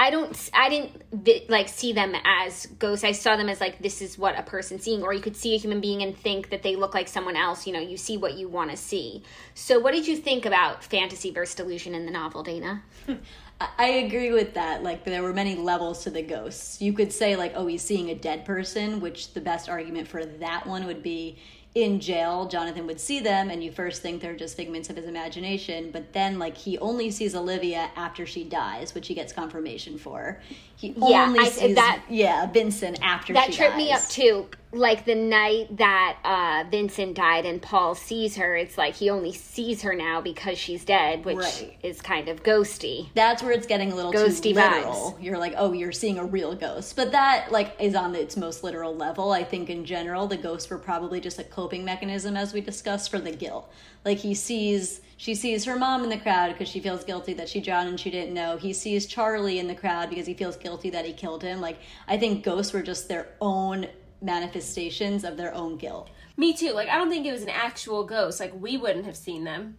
[0.00, 3.04] I don't, I didn't like see them as ghosts.
[3.04, 5.54] I saw them as like this is what a person's seeing, or you could see
[5.54, 7.66] a human being and think that they look like someone else.
[7.66, 9.24] You know, you see what you want to see.
[9.54, 12.82] So, what did you think about fantasy versus delusion in the novel, Dana?
[13.60, 14.82] I- agree with that.
[14.82, 16.80] Like there were many levels to the ghosts.
[16.80, 20.24] You could say like, oh, he's seeing a dead person, which the best argument for
[20.24, 21.38] that one would be
[21.74, 22.46] in jail.
[22.48, 26.12] Jonathan would see them, and you first think they're just figments of his imagination, but
[26.12, 30.40] then like he only sees Olivia after she dies, which he gets confirmation for.
[30.80, 35.04] He Yeah, only I- sees that- yeah Vincent after that tripped me up too like
[35.06, 39.80] the night that uh vincent died and paul sees her it's like he only sees
[39.80, 41.78] her now because she's dead which Right.
[41.82, 45.16] is kind of ghosty that's where it's getting a little Ghosty too literal.
[45.20, 48.62] You're like, oh, you're seeing a real ghost, but that like is on its most
[48.62, 49.32] literal level.
[49.32, 53.10] I think in general, the ghosts were probably just a coping mechanism, as we discussed,
[53.10, 53.68] for the guilt.
[54.04, 57.48] Like he sees, she sees her mom in the crowd because she feels guilty that
[57.48, 58.56] she drowned and she didn't know.
[58.56, 61.60] He sees Charlie in the crowd because he feels guilty that he killed him.
[61.60, 63.88] Like I think ghosts were just their own
[64.22, 66.08] manifestations of their own guilt.
[66.36, 66.72] Me too.
[66.72, 68.38] Like I don't think it was an actual ghost.
[68.40, 69.76] Like we wouldn't have seen them.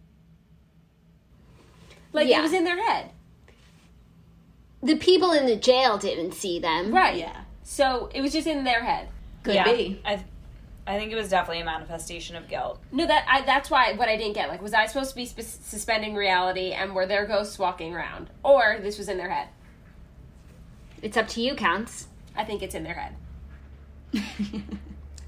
[2.12, 2.40] Like Yeah.
[2.40, 3.10] it was in their head.
[4.82, 7.16] the people in the jail didn't see them Right.
[7.16, 9.08] Yeah, So it was just in their head.
[9.42, 10.00] could yeah, be.
[10.04, 10.22] I,
[10.90, 12.80] I think it was definitely a manifestation of guilt.
[12.90, 14.48] No, that I, that's why what I didn't get.
[14.48, 18.30] Like, was I supposed to be sp- suspending reality, and were there ghosts walking around,
[18.42, 19.48] or this was in their head?
[21.02, 23.16] it's up to you counts I think it's in their head.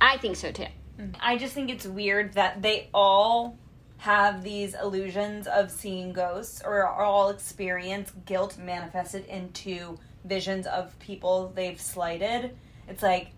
[0.00, 0.66] i think so too
[0.98, 1.14] mm.
[1.20, 3.56] I just think it's weird that they all
[3.98, 11.52] have these illusions of seeing ghosts or all experience guilt manifested into visions of people
[11.54, 12.56] they've slighted.
[12.88, 13.30] It's like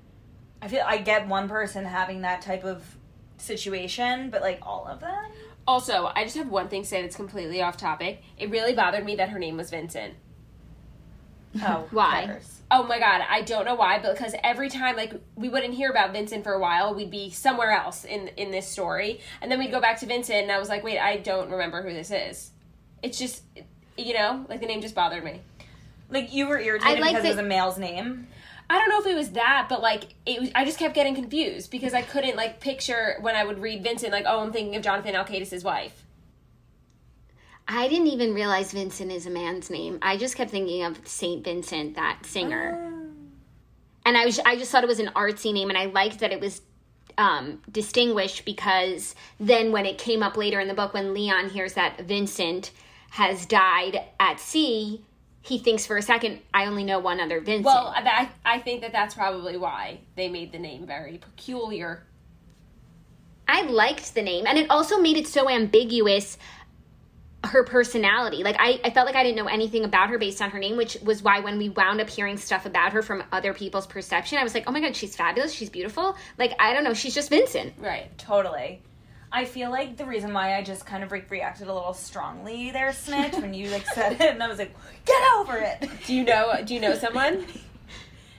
[0.64, 2.82] I feel I get one person having that type of
[3.36, 5.26] situation, but like all of them?
[5.68, 8.22] Also, I just have one thing to say that's completely off topic.
[8.38, 10.14] It really bothered me that her name was Vincent.
[11.62, 12.24] Oh, Why?
[12.24, 12.62] cares?
[12.70, 15.90] Oh my god, I don't know why, but because every time like we wouldn't hear
[15.90, 19.58] about Vincent for a while, we'd be somewhere else in in this story, and then
[19.58, 22.10] we'd go back to Vincent, and I was like, wait, I don't remember who this
[22.10, 22.52] is.
[23.02, 23.42] It's just,
[23.98, 25.42] you know, like the name just bothered me.
[26.08, 28.28] Like you were irritated I like because it was a male's name.
[28.68, 31.14] I don't know if it was that, but like it was, I just kept getting
[31.14, 34.74] confused because I couldn't like picture when I would read Vincent like, oh, I'm thinking
[34.76, 36.04] of Jonathan Alkaitis' wife.
[37.68, 39.98] i didn't even realize vincent is a man's name.
[40.00, 43.02] I just kept thinking of saint vincent that singer.
[44.06, 46.32] And I was I just thought it was an artsy name, and I liked that
[46.32, 46.62] it was
[47.16, 51.74] um, distinguished because then when it came up later in the book, when Leon hears
[51.74, 52.70] that Vincent
[53.10, 55.04] has died at sea,
[55.44, 57.66] he thinks for a second, I only know one other Vincent.
[57.66, 62.02] Well, I I think that that's probably why they made the name very peculiar.
[63.46, 66.38] I liked the name, and it also made it so ambiguous.
[67.44, 70.48] Her personality, like I, I felt like I didn't know anything about her based on
[70.48, 73.52] her name, which was why when we wound up hearing stuff about her from other
[73.52, 76.16] people's perception, I was like, oh my god, she's fabulous, she's beautiful.
[76.38, 77.74] Like I don't know, she's just Vincent.
[77.76, 78.16] Right.
[78.16, 78.80] Totally.
[79.34, 82.70] I feel like the reason why I just kind of re- reacted a little strongly
[82.70, 84.72] there, Snitch, when you like said it, and I was like,
[85.04, 86.54] "Get over it." Do you know?
[86.64, 87.44] Do you know someone?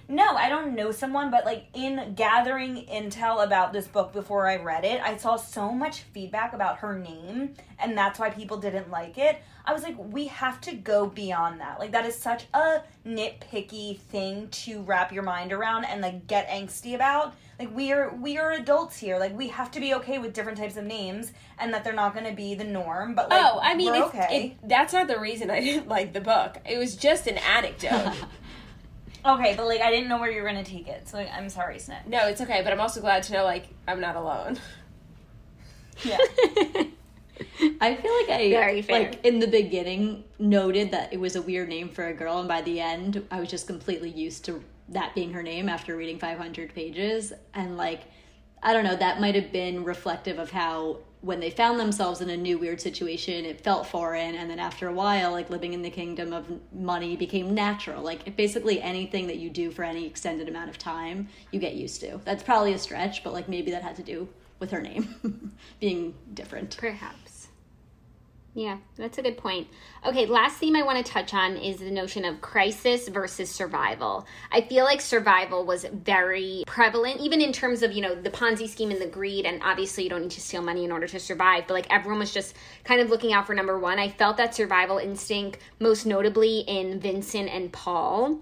[0.08, 4.58] No, I don't know someone, but like in gathering intel about this book before I
[4.58, 8.91] read it, I saw so much feedback about her name, and that's why people didn't
[8.91, 9.41] like it.
[9.65, 11.80] I was like, we have to go beyond that.
[11.80, 16.48] Like, that is such a nitpicky thing to wrap your mind around and like get
[16.50, 17.34] angsty about.
[17.58, 19.18] Like, we are we are adults here.
[19.18, 22.13] Like, we have to be okay with different types of names, and that they're not
[22.13, 23.15] going to be the norm.
[23.15, 24.56] But like, oh, I mean, okay.
[24.62, 26.58] it, that's not the reason I didn't like the book.
[26.63, 28.13] It was just an anecdote.
[29.26, 31.32] okay, but like, I didn't know where you were going to take it, so like,
[31.32, 32.06] I'm sorry, Snitch.
[32.08, 34.60] no, it's okay, but I'm also glad to know like I'm not alone.
[36.04, 36.18] Yeah.
[37.82, 39.00] I feel like I Very fair.
[39.00, 42.48] like in the beginning noted that it was a weird name for a girl, and
[42.48, 46.20] by the end, I was just completely used to that being her name after reading
[46.20, 47.34] 500 pages.
[47.54, 48.02] And like,
[48.62, 52.30] I don't know, that might have been reflective of how when they found themselves in
[52.30, 55.82] a new weird situation, it felt foreign, and then after a while, like living in
[55.82, 58.04] the kingdom of money became natural.
[58.04, 62.00] Like basically anything that you do for any extended amount of time, you get used
[62.02, 62.22] to.
[62.26, 66.14] That's probably a stretch, but like maybe that had to do with her name being
[66.36, 66.78] different.
[66.78, 67.25] Perhaps.
[68.58, 69.68] Yeah, that's a good point.
[70.06, 74.26] Okay, last theme I want to touch on is the notion of crisis versus survival.
[74.50, 78.70] I feel like survival was very prevalent, even in terms of, you know, the Ponzi
[78.70, 81.20] scheme and the greed, and obviously you don't need to steal money in order to
[81.20, 84.00] survive, but like everyone was just kind of looking out for number one.
[84.00, 88.39] I felt that survival instinct most notably in Vincent and Paul,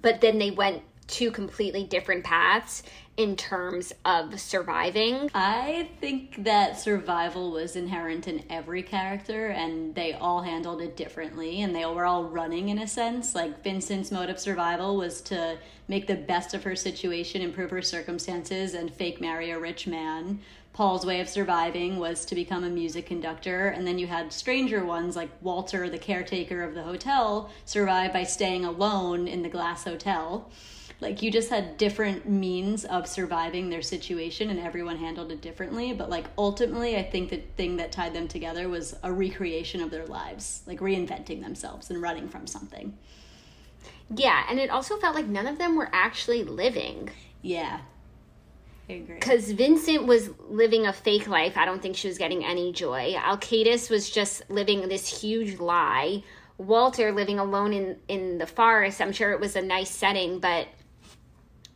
[0.00, 2.82] but then they went two completely different paths
[3.16, 5.30] in terms of surviving.
[5.34, 11.62] I think that survival was inherent in every character, and they all handled it differently,
[11.62, 13.34] and they were all running in a sense.
[13.34, 17.82] Like Vincent's mode of survival was to make the best of her situation, improve her
[17.82, 20.40] circumstances, and fake marry a rich man.
[20.74, 24.84] Paul's way of surviving was to become a music conductor, and then you had stranger
[24.84, 29.84] ones like Walter, the caretaker of the hotel, survive by staying alone in the glass
[29.84, 30.50] hotel
[31.00, 35.92] like you just had different means of surviving their situation and everyone handled it differently
[35.92, 39.90] but like ultimately i think the thing that tied them together was a recreation of
[39.90, 42.96] their lives like reinventing themselves and running from something
[44.08, 47.10] Yeah, and it also felt like none of them were actually living.
[47.42, 47.80] yeah
[48.88, 51.56] agree Because Vincent was living a fake life.
[51.56, 53.14] I don't think she was getting any joy.
[53.18, 56.22] Alkaitis was just living this huge lie.
[56.56, 59.00] Walter living alone in, in the forest.
[59.00, 60.68] I'm sure it was a nice setting, but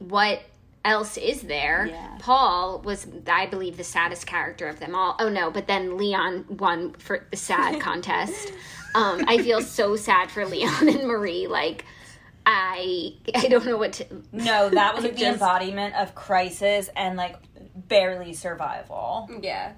[0.00, 0.42] what
[0.84, 1.86] else is there?
[1.90, 2.16] Yeah.
[2.18, 5.14] Paul was, I believe, the saddest character of them all.
[5.18, 8.52] Oh no, but then Leon won for the sad contest.
[8.94, 11.46] Um, I feel so sad for Leon and Marie.
[11.46, 11.84] Like,
[12.46, 14.06] I I don't know what to.
[14.32, 17.36] No, that was like the Just- embodiment of crisis and like
[17.90, 19.29] barely survival.
[19.42, 19.72] Yeah.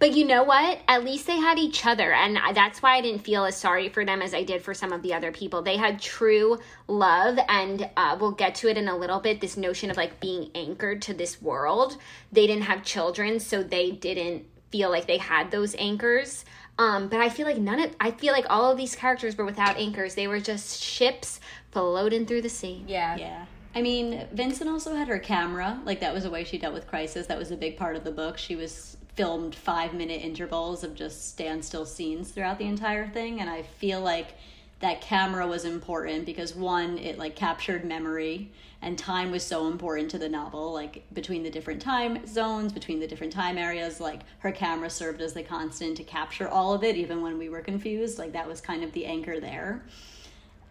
[0.00, 0.80] But you know what?
[0.88, 2.12] At least they had each other.
[2.12, 4.92] And that's why I didn't feel as sorry for them as I did for some
[4.92, 5.62] of the other people.
[5.62, 7.38] They had true love.
[7.48, 10.50] And uh, we'll get to it in a little bit this notion of like being
[10.56, 11.98] anchored to this world.
[12.32, 16.44] They didn't have children, so they didn't feel like they had those anchors.
[16.78, 19.44] Um, but I feel like none of, I feel like all of these characters were
[19.44, 20.14] without anchors.
[20.14, 22.84] They were just ships floating through the sea.
[22.86, 23.16] Yeah.
[23.16, 23.44] yeah
[23.78, 25.80] i mean vincent also had her camera.
[25.84, 27.28] Like that was a way she dealt with crisis.
[27.28, 28.36] That was a big part of the book.
[28.36, 33.40] She was filmed five minute intervals of just standstill scenes throughout the entire thing.
[33.40, 34.34] And i feel like
[34.80, 38.50] that camera was important because one it like captured memory
[38.82, 43.00] and time was so important to the novel like between the different time zones between
[43.00, 46.82] the different time areas like her camera served as the constant to capture all of
[46.82, 48.18] it even when we were confused.
[48.18, 49.84] Like that was kind of the anchor there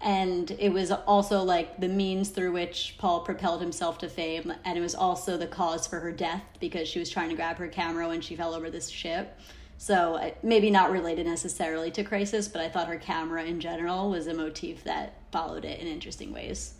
[0.01, 4.77] and it was also like the means through which Paul propelled himself to fame, and
[4.77, 7.67] it was also the cause for her death because she was trying to grab her
[7.67, 9.39] camera when she fell over this ship.
[9.77, 14.09] So uh, maybe not related necessarily to Crisis, but I thought her camera in general
[14.09, 16.73] was a motif that followed it in interesting ways.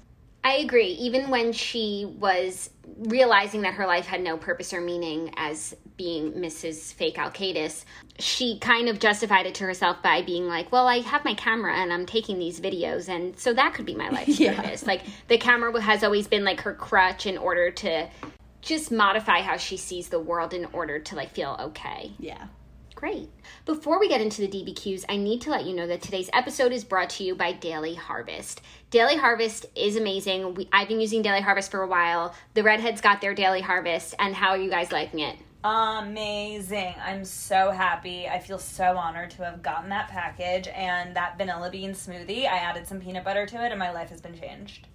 [0.43, 0.87] I agree.
[0.91, 2.69] Even when she was
[2.99, 6.93] realizing that her life had no purpose or meaning as being Mrs.
[6.93, 7.83] Fake Alkaitis,
[8.17, 11.73] she kind of justified it to herself by being like, "Well, I have my camera
[11.75, 14.55] and I'm taking these videos, and so that could be my life's Yeah.
[14.61, 18.07] purpose." Like the camera has always been like her crutch in order to
[18.61, 22.11] just modify how she sees the world in order to like feel okay.
[22.19, 22.47] Yeah.
[22.95, 23.29] Great.
[23.67, 26.71] Before we get into the DBQs, I need to let you know that today's episode
[26.71, 28.61] is brought to you by Daily Harvest.
[28.91, 30.53] Daily Harvest is amazing.
[30.53, 32.33] We, I've been using Daily Harvest for a while.
[32.53, 35.35] The Readheads got their Daily Harvest, and how are you guys liking it?
[35.65, 36.95] Amazing.
[37.03, 38.25] I'm so happy.
[38.25, 42.45] I feel so honored to have gotten that package and that vanilla bean smoothie.
[42.45, 44.87] I added some peanut butter to it and my life has been changed.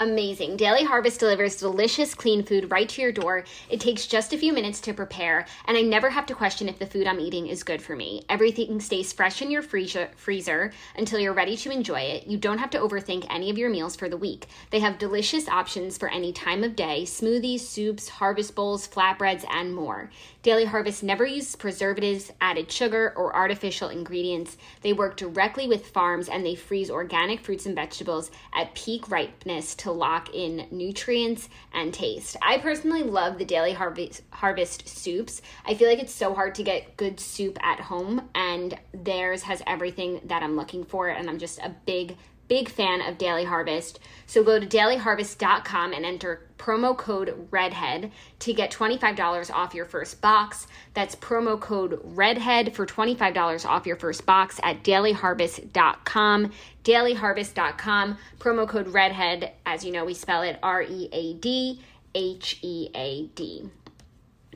[0.00, 0.56] Amazing.
[0.56, 3.44] Daily Harvest delivers delicious, clean food right to your door.
[3.70, 6.78] It takes just a few minutes to prepare, and I never have to question if
[6.78, 8.24] the food I'm eating is good for me.
[8.28, 12.26] Everything stays fresh in your freezer, until you're ready to enjoy it.
[12.26, 14.46] You don't have to overthink any of your meals for the week.
[14.70, 19.74] They have delicious options for any time of day smoothies, soups, harvest bowls, flatbreads, and
[19.74, 20.10] more.
[20.44, 24.58] Daily Harvest never uses preservatives, added sugar, or artificial ingredients.
[24.82, 29.74] They work directly with farms and they freeze organic fruits and vegetables at peak ripeness
[29.76, 32.36] to lock in nutrients and taste.
[32.42, 35.40] I personally love the Daily Harvest, Harvest soups.
[35.64, 39.62] I feel like it's so hard to get good soup at home, and theirs has
[39.66, 42.18] everything that I'm looking for, and I'm just a big
[42.48, 43.98] big fan of Daily Harvest.
[44.26, 50.20] So go to dailyharvest.com and enter promo code READHEAD to get $25 off your first
[50.20, 50.66] box.
[50.94, 56.52] That's promo code READHEAD for $25 off your first box at dailyharvest.com.
[56.84, 59.50] Dailyharvest.com, promo code READHEAD.
[59.66, 61.82] As you know, we spell it R E A D
[62.14, 63.70] H E A D.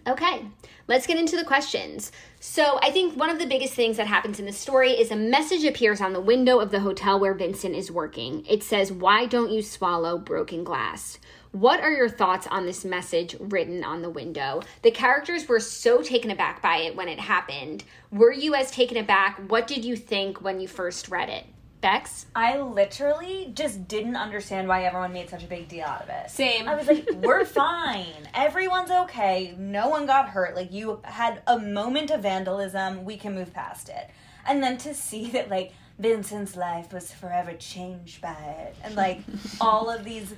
[0.09, 0.47] Okay,
[0.87, 2.13] let's get into the questions.
[2.41, 5.17] So, I think one of the biggest things that happens in the story is a
[5.17, 8.43] message appears on the window of the hotel where Vincent is working.
[8.49, 11.19] It says, Why don't you swallow broken glass?
[11.53, 14.63] What are your thoughts on this message written on the window?
[14.81, 17.85] The characters were so taken aback by it when it happened.
[18.11, 19.39] Were you as taken aback?
[19.51, 21.45] What did you think when you first read it?
[21.81, 22.27] Bex?
[22.35, 26.31] I literally just didn't understand why everyone made such a big deal out of it.
[26.31, 26.69] Same.
[26.69, 28.29] I was like, we're fine.
[28.35, 29.55] Everyone's okay.
[29.57, 30.57] No one got hurt.
[30.57, 33.05] Like, you had a moment of vandalism.
[33.05, 34.11] We can move past it.
[34.47, 38.77] And then to see that, like, Vincent's life was forever changed by it.
[38.83, 39.21] And, like,
[39.61, 40.35] all of these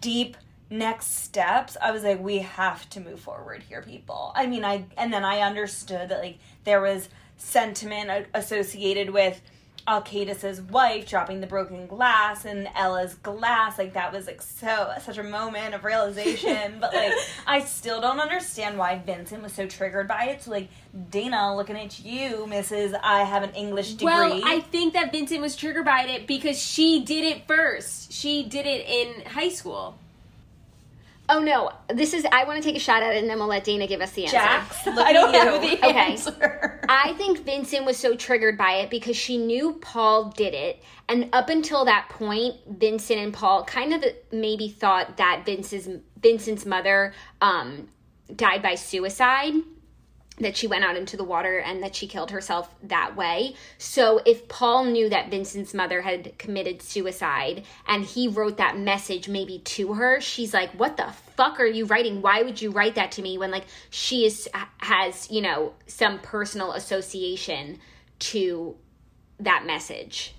[0.00, 0.36] deep
[0.70, 4.32] next steps, I was like, we have to move forward here, people.
[4.34, 9.40] I mean, I, and then I understood that, like, there was sentiment associated with
[9.88, 13.78] Alkaitis's wife dropping the broken glass and Ella's glass.
[13.78, 16.78] Like that was like so such a moment of realization.
[16.80, 17.14] but like
[17.46, 20.42] I still don't understand why Vincent was so triggered by it.
[20.42, 20.68] So like
[21.10, 22.98] Dana, looking at you, Mrs.
[23.02, 24.06] I have an English degree.
[24.06, 28.12] Well, I think that Vincent was triggered by it because she did it first.
[28.12, 29.98] She did it in high school.
[31.30, 32.26] Oh no, this is.
[32.32, 34.12] I want to take a shot at it, and then we'll let Dana give us
[34.12, 34.36] the answer.
[34.36, 35.76] Jax, I don't at have you.
[35.76, 36.12] the Okay.
[36.12, 36.80] answer.
[36.88, 40.82] I think Vincent was so triggered by it because she knew Paul did it.
[41.08, 45.88] And up until that point, Vincent and Paul kind of maybe thought that Vince's,
[46.20, 47.12] Vincent's mother
[47.42, 47.88] um,
[48.34, 49.52] died by suicide,
[50.40, 53.54] that she went out into the water and that she killed herself that way.
[53.76, 59.28] So if Paul knew that Vincent's mother had committed suicide and he wrote that message
[59.28, 62.22] maybe to her, she's like, "What the fuck are you writing?
[62.22, 66.18] Why would you write that to me when like she is has, you know, some
[66.20, 67.78] personal association
[68.20, 68.76] to
[69.40, 70.34] that message?"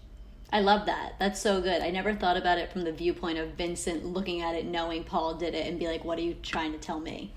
[0.51, 1.13] I love that.
[1.19, 1.83] That's so good.
[1.83, 5.35] I never thought about it from the viewpoint of Vincent looking at it, knowing Paul
[5.35, 7.33] did it, and be like, "What are you trying to tell me?"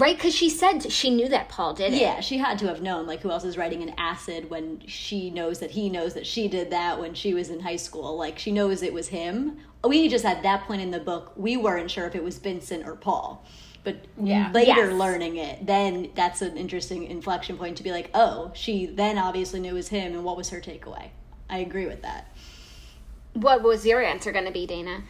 [0.00, 0.18] Right?
[0.18, 2.00] Cuz she said she knew that Paul did it.
[2.00, 3.06] Yeah, she had to have known.
[3.06, 6.48] Like, who else is writing an acid when she knows that he knows that she
[6.48, 8.16] did that when she was in high school?
[8.16, 9.58] Like, she knows it was him.
[9.84, 12.86] We just at that point in the book, we weren't sure if it was Vincent
[12.86, 13.44] or Paul.
[13.84, 14.50] But Yeah.
[14.52, 14.92] later Yes.
[14.92, 19.60] learning it, then that's an interesting inflection point to be like, oh, she then obviously
[19.60, 21.08] knew it was him, and what was her takeaway?
[21.48, 22.26] I agree with that.
[23.34, 25.02] What was your answer going to be, Dana?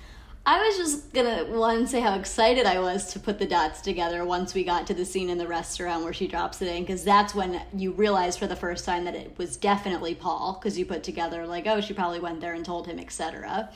[0.47, 4.25] I was just gonna one say how excited I was to put the dots together
[4.25, 7.05] once we got to the scene in the restaurant where she drops it in because
[7.05, 10.87] that's when you realize for the first time that it was definitely Paul because you
[10.87, 13.71] put together like oh she probably went there and told him etc.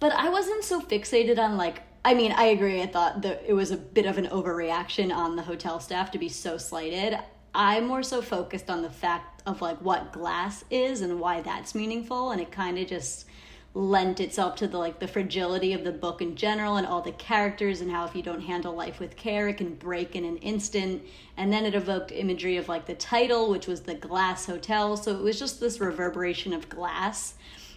[0.00, 3.52] But I wasn't so fixated on like I mean I agree I thought that it
[3.52, 7.18] was a bit of an overreaction on the hotel staff to be so slighted.
[7.54, 11.74] I'm more so focused on the fact of like what glass is and why that's
[11.74, 13.26] meaningful and it kind of just
[13.74, 17.12] lent itself to the like the fragility of the book in general and all the
[17.12, 20.38] characters and how if you don't handle life with care it can break in an
[20.38, 21.02] instant.
[21.36, 24.96] And then it evoked imagery of like the title which was the glass hotel.
[24.96, 27.34] So it was just this reverberation of glass.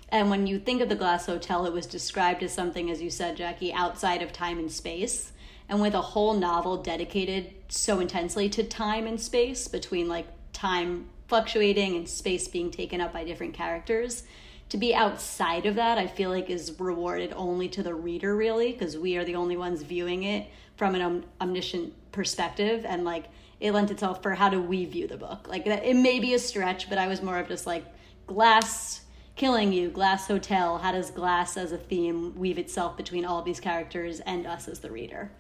[0.10, 3.10] And when you think of the glass hotel it was described as something as you
[3.10, 5.34] said jackie outside of time and space.
[5.68, 11.10] And with a whole novel dedicated so intensely to time and space between like time
[11.28, 14.24] fluctuating and space being taken up by different characters
[14.72, 18.72] to be outside of that i feel like is rewarded only to the reader really
[18.72, 20.48] because we are the only ones viewing it
[20.78, 23.26] from an om- omniscient perspective and like
[23.60, 25.48] it lent itself for how do we view the book.
[25.48, 27.86] Like that it may be a stretch but i was more of just like
[28.28, 29.02] glass
[29.36, 33.60] killing you glass hotel how does glass as a theme weave itself between all these
[33.60, 35.32] characters and us as the reader?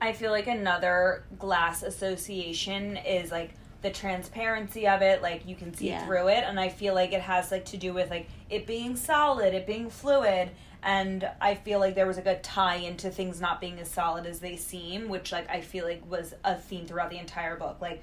[0.00, 3.52] I feel like another glass association is like
[3.82, 6.04] the transparency of it, like you can see Yeah.
[6.04, 8.96] through it, and I feel like it has like to do with like it being
[8.96, 10.50] solid, it being fluid,
[10.82, 14.26] and I feel like there was like a tie into things not being as solid
[14.26, 17.78] as they seem, which like I feel like was a theme throughout the entire book.
[17.80, 18.02] Like,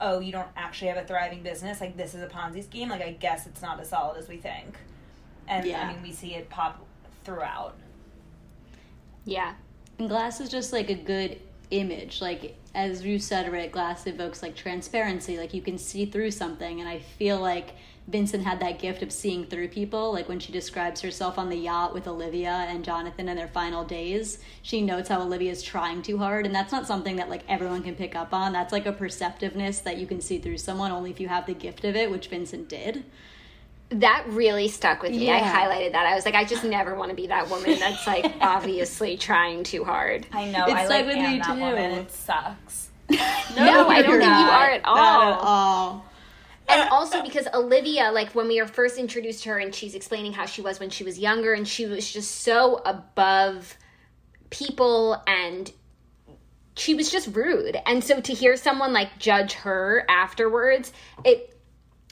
[0.00, 2.88] oh, you don't actually have a thriving business, like this is a Ponzi scheme.
[2.88, 4.76] Like I guess it's not as solid as we think,
[5.48, 5.82] and Yeah.
[5.82, 6.84] I mean we see it pop
[7.24, 7.76] throughout.
[9.24, 9.54] Yeah.
[9.98, 11.40] And glass is just like a good
[11.70, 12.20] image.
[12.20, 15.38] Like as you said, right, glass evokes like transparency.
[15.38, 17.74] Like you can see through something, and I feel like
[18.06, 20.12] Vincent had that gift of seeing through people.
[20.12, 23.84] Like when she describes herself on the yacht with Olivia and Jonathan in their final
[23.84, 27.42] days, she notes how Olivia is trying too hard, and that's not something that like
[27.48, 28.52] everyone can pick up on.
[28.52, 31.54] That's like a perceptiveness that you can see through someone only if you have the
[31.54, 33.04] gift of it, which Vincent did.
[33.90, 35.30] That really stuck with me.
[35.30, 36.06] I highlighted that.
[36.06, 39.64] I was like, I just never want to be that woman that's like obviously trying
[39.64, 40.26] too hard.
[40.32, 40.64] I know.
[40.66, 41.60] It's I like like with am me, that too.
[41.60, 41.90] woman.
[41.92, 42.90] It sucks.
[43.56, 44.94] No, I don't you're think you are at all.
[44.96, 46.04] Not at all.
[46.68, 50.34] And also because Olivia, like when we were first introduced to her and she's explaining
[50.34, 53.76] how she was when she was younger and she was just so above
[54.50, 55.72] people and
[56.76, 57.76] she was just rude.
[57.86, 60.92] And so to hear someone like judge her afterwards,
[61.24, 61.57] it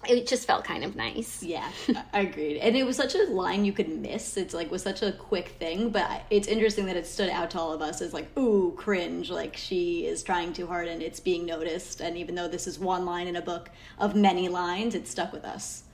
[0.05, 1.43] it just felt kind of nice.
[1.43, 1.69] Yeah,
[2.13, 2.59] I agreed.
[2.59, 4.37] And it was such a line you could miss.
[4.37, 7.59] It's like was such a quick thing, but it's interesting that it stood out to
[7.59, 9.31] all of us as like, ooh, cringe.
[9.31, 12.01] Like she is trying too hard and it's being noticed.
[12.01, 15.33] And even though this is one line in a book of many lines, it stuck
[15.33, 15.85] with us.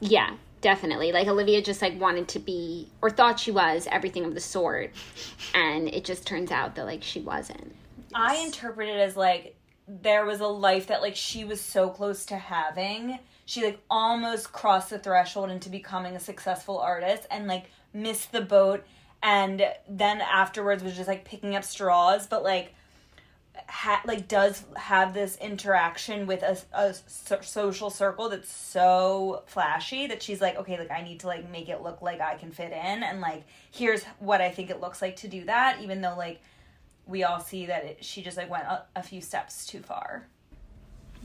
[0.00, 1.12] Yeah, definitely.
[1.12, 4.92] Like Olivia just like wanted to be or thought she was everything of the sort.
[5.54, 7.74] And it just turns out that like she wasn't.
[8.14, 9.55] I interpret it as like
[9.88, 13.18] there was a life that like she was so close to having.
[13.44, 18.40] She like almost crossed the threshold into becoming a successful artist and like missed the
[18.40, 18.84] boat
[19.22, 22.74] and then afterwards was just like picking up straws but like
[23.68, 30.06] ha- like does have this interaction with a, a so- social circle that's so flashy
[30.06, 32.50] that she's like okay like i need to like make it look like i can
[32.50, 36.00] fit in and like here's what i think it looks like to do that even
[36.00, 36.40] though like
[37.06, 40.26] we all see that it, she just like went a, a few steps too far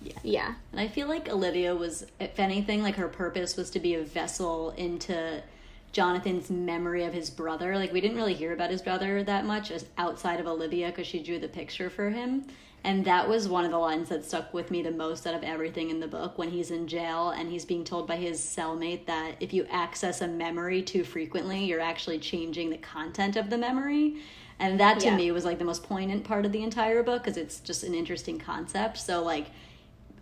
[0.03, 0.13] Yeah.
[0.23, 0.53] yeah.
[0.71, 4.03] And I feel like Olivia was, if anything, like her purpose was to be a
[4.03, 5.43] vessel into
[5.91, 7.75] Jonathan's memory of his brother.
[7.75, 11.07] Like we didn't really hear about his brother that much as outside of Olivia because
[11.07, 12.45] she drew the picture for him.
[12.83, 15.43] And that was one of the lines that stuck with me the most out of
[15.43, 19.05] everything in the book when he's in jail and he's being told by his cellmate
[19.05, 23.57] that if you access a memory too frequently, you're actually changing the content of the
[23.57, 24.15] memory.
[24.61, 25.17] And that to Yeah.
[25.17, 27.95] me was like the most poignant part of the entire book because it's just an
[27.95, 28.99] interesting concept.
[28.99, 29.47] So, like,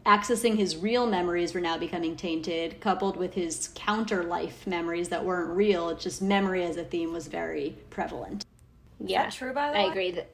[0.05, 5.25] accessing his real memories were now becoming tainted, coupled with his counter life memories that
[5.25, 5.89] weren't real.
[5.89, 8.45] It's just memory as a theme was very prevalent.
[8.99, 9.23] Yeah.
[9.23, 9.89] that true, by the I way?
[9.89, 10.29] agree that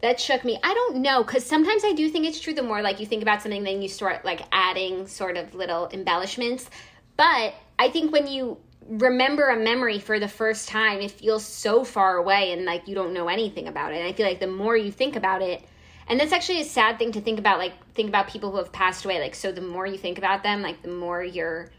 [0.00, 0.58] that shook me.
[0.62, 2.54] I don't know because sometimes I do think it's true.
[2.54, 5.88] The more like you think about something, then you start like adding sort of little
[5.92, 6.70] embellishments.
[7.16, 8.58] But I think when you
[8.88, 12.94] remember a memory for the first time, it feels so far away and like you
[12.94, 13.98] don't know anything about it.
[13.98, 15.62] And I feel like the more you think about it,
[16.06, 17.58] and that's actually a sad thing to think about.
[17.58, 19.20] Like think about people who have passed away.
[19.20, 21.70] Like so, the more you think about them, like the more you're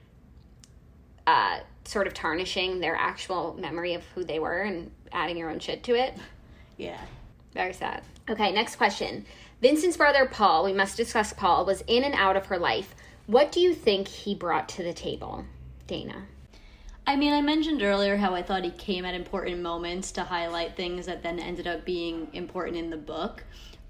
[1.28, 5.60] uh, sort of tarnishing their actual memory of who they were and adding your own
[5.60, 6.14] shit to it.
[6.78, 7.00] Yeah.
[7.54, 8.04] Very sad.
[8.30, 9.26] Okay, next question.
[9.62, 12.94] Vincent's brother Paul, we must discuss Paul, was in and out of her life.
[13.28, 15.46] What do you think he brought to the table,
[15.88, 16.26] Dana?
[17.08, 20.76] I mean, I mentioned earlier how I thought he came at important moments to highlight
[20.76, 23.44] things that then ended up being important in the book.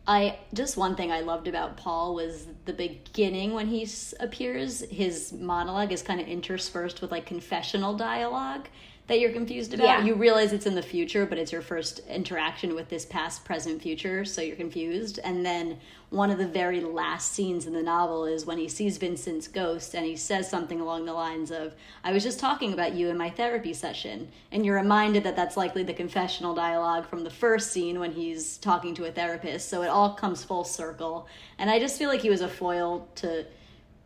[0.07, 3.87] I just one thing I loved about Paul was the beginning when he
[4.19, 4.81] appears.
[4.91, 8.67] His monologue is kind of interspersed with like confessional dialogue
[9.07, 9.85] that you're confused about.
[9.85, 10.03] Yeah.
[10.03, 13.81] You realize it's in the future, but it's your first interaction with this past, present,
[13.81, 15.19] future, so you're confused.
[15.23, 15.77] And then
[16.09, 19.93] one of the very last scenes in the novel is when he sees Vincent's ghost
[19.93, 23.17] and he says something along the lines of, I was just talking about you in
[23.17, 24.29] my therapy session.
[24.51, 28.57] And you're reminded that that's likely the confessional dialogue from the first scene when he's
[28.57, 29.69] talking to a therapist.
[29.69, 31.27] So it all comes full circle.
[31.59, 33.45] And I just feel like he was a foil to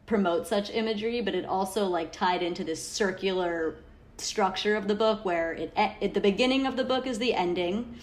[0.08, 3.76] promote such imagery, but it also like tied into this circular
[4.22, 7.96] structure of the book where it at the beginning of the book is the ending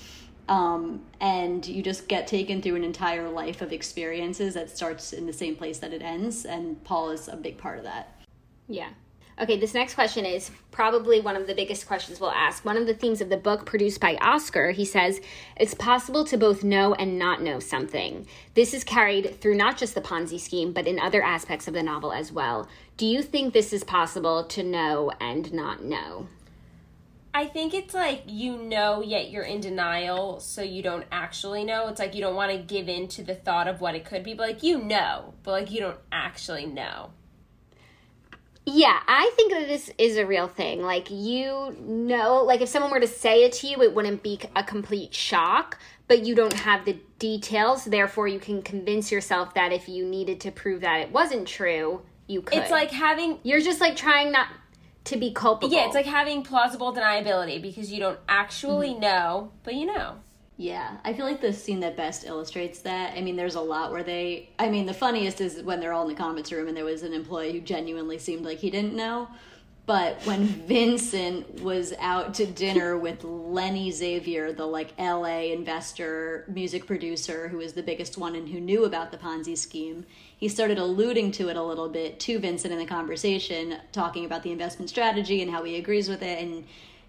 [0.48, 5.26] um, and you just get taken through an entire life of experiences that starts in
[5.26, 8.20] the same place that it ends and paul is a big part of that
[8.68, 8.90] Yeah.
[9.38, 12.64] Okay, this next question is probably one of the biggest questions we'll ask.
[12.64, 15.20] One of the themes of the book produced by Oscar, he says,
[15.56, 18.26] it's possible to both know and not know something.
[18.54, 21.82] This is carried through not just the Ponzi scheme, but in other aspects of the
[21.82, 22.66] novel as well.
[22.96, 26.28] Do you think this is possible to know and not know?
[27.34, 31.88] I think it's like you know, yet you're in denial, so you don't actually know.
[31.88, 34.22] It's like you don't want to give in to the thought of what it could
[34.22, 37.10] be, but like you know, but like you don't actually know.
[38.68, 40.82] Yeah, I think that this is a real thing.
[40.82, 44.40] Like, you know, like if someone were to say it to you, it wouldn't be
[44.56, 47.84] a complete shock, but you don't have the details.
[47.84, 52.02] Therefore, you can convince yourself that if you needed to prove that it wasn't true,
[52.26, 52.58] you could.
[52.58, 54.48] It's like having you're just like trying not
[55.04, 55.72] to be culpable.
[55.72, 59.00] yeah, it's like having plausible deniability because you don't actually Mm-hmm.
[59.00, 60.16] know, but you know.
[60.58, 63.16] Yeah, I feel like the scene that best illustrates that.
[63.16, 64.48] I mean, there's a lot where they.
[64.58, 67.02] I mean, the funniest is when they're all in the conference room and there was
[67.02, 69.28] an employee who genuinely seemed like he didn't know.
[69.84, 76.86] But when Vincent was out to dinner with Lenny Xavier, the like LA investor, music
[76.86, 80.06] producer, who was the biggest one and who knew about the Ponzi scheme,
[80.38, 84.42] he started alluding to it a little bit to Vincent in the conversation, talking about
[84.42, 86.42] the investment strategy and how he agrees with it.
[86.42, 86.64] And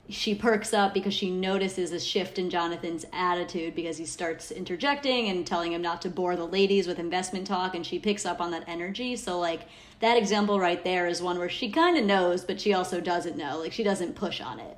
[0.10, 5.28] she perks up because she notices a shift in Jonathan's attitude because he starts interjecting
[5.30, 8.39] and telling him not to bore the ladies with investment talk and she picks up
[8.39, 9.16] on that energy.
[9.16, 9.68] So like
[9.99, 13.36] that example right there is one where she kind of knows but she also doesn't
[13.36, 13.60] know.
[13.60, 14.78] Like she doesn't push on it.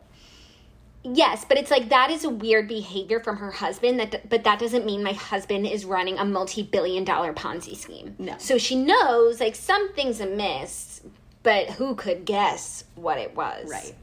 [1.04, 4.00] Yes, but it's like that is a weird behavior from her husband.
[4.00, 8.16] That, but that doesn't mean my husband is running a multi-billion-dollar Ponzi scheme.
[8.20, 8.36] No.
[8.38, 11.02] So she knows like something's amiss,
[11.42, 13.70] but who could guess what it was?
[13.70, 13.96] Right.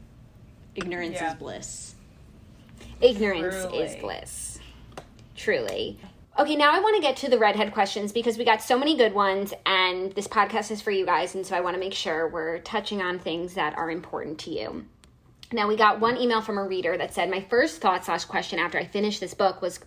[0.77, 1.31] Ignorance Yeah.
[1.31, 1.95] is bliss.
[3.01, 3.79] Ignorance Truly.
[3.79, 4.59] is bliss.
[5.35, 5.99] Truly.
[6.39, 8.95] Okay, now I want to get to the readhead questions because we got so many
[8.95, 11.95] good ones, and this podcast is for you guys, and so I want to make
[11.95, 14.85] sure we're touching on things that are important to you.
[15.51, 18.59] Now, we got one email from a reader that said, My first thought slash question
[18.59, 19.79] after I finished this book was,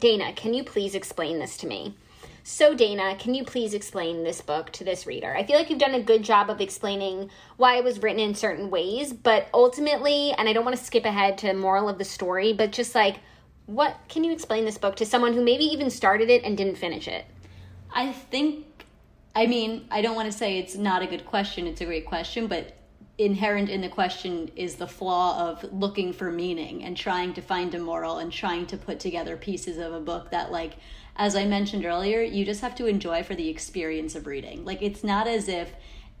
[0.00, 1.96] Dana, can you please explain this to me?
[2.44, 5.34] So, Dana, can you please explain this book to this reader?
[5.36, 8.34] I feel like you've done a good job of explaining why it was written in
[8.34, 11.98] certain ways, but ultimately, and I don't want to skip ahead to the moral of
[11.98, 13.20] the story, but just like,
[13.66, 16.78] what can you explain this book to someone who maybe even started it and didn't
[16.78, 17.26] finish it?
[17.94, 18.66] I think,
[19.36, 22.06] I mean, I don't want to say it's not a good question, it's a great
[22.06, 22.76] question, but
[23.18, 27.72] inherent in the question is the flaw of looking for meaning and trying to find
[27.74, 30.72] a moral and trying to put together pieces of a book that, like,
[31.16, 34.64] as I mentioned earlier, you just have to enjoy for the experience of reading.
[34.64, 35.72] Like, it's not as if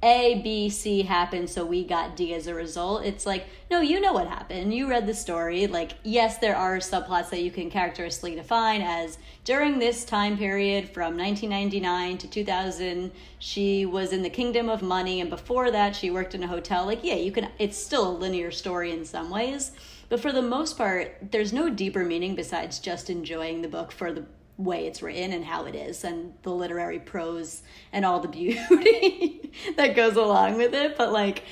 [0.02, 3.04] A, B, C happened, so we got D as a result.
[3.04, 4.74] It's like, no, you know what happened.
[4.74, 5.66] You read the story.
[5.66, 10.90] Like, yes, there are subplots that you can characteristically define as during this time period
[10.90, 16.10] from 1999 to 2000, she was in the kingdom of money, and before that, she
[16.10, 16.84] worked in a hotel.
[16.84, 19.72] Like, yeah, you can, it's still a linear story in some ways.
[20.10, 24.12] But for the most part, there's no deeper meaning besides just enjoying the book for
[24.12, 24.26] the
[24.58, 29.50] way it's written and how it is and the literary prose and all the beauty
[29.76, 31.42] that goes along with it but like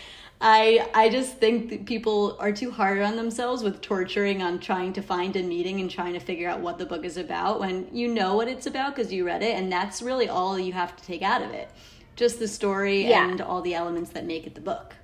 [0.40, 4.92] i i just think that people are too hard on themselves with torturing on trying
[4.92, 7.88] to find a meaning and trying to figure out what the book is about when
[7.92, 10.94] you know what it's about because you read it and that's really all you have
[10.94, 11.68] to take out of it
[12.16, 13.28] just the story Yeah.
[13.28, 14.94] and all the elements that make it the book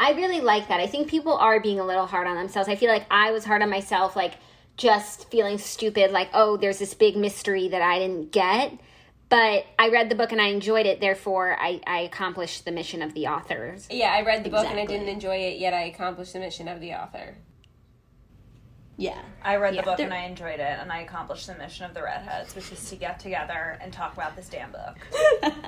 [0.00, 0.78] I really like that.
[0.78, 2.68] I think people are being a little hard on themselves.
[2.68, 4.34] I feel like I was hard on myself, like
[4.78, 8.72] just feeling stupid, like, oh, there's this big mystery that I didn't get.
[9.28, 13.02] But I read the book and I enjoyed it, therefore, I, I accomplished the mission
[13.02, 13.86] of the authors.
[13.90, 16.66] Yeah, I read the book and I didn't enjoy it, yet I accomplished the mission
[16.66, 17.36] of the author.
[18.96, 19.82] yeah I read Yeah.
[19.82, 22.56] the book There- and I enjoyed it, and I accomplished the mission of the readheads,
[22.56, 24.96] which is to get together and talk about this damn book.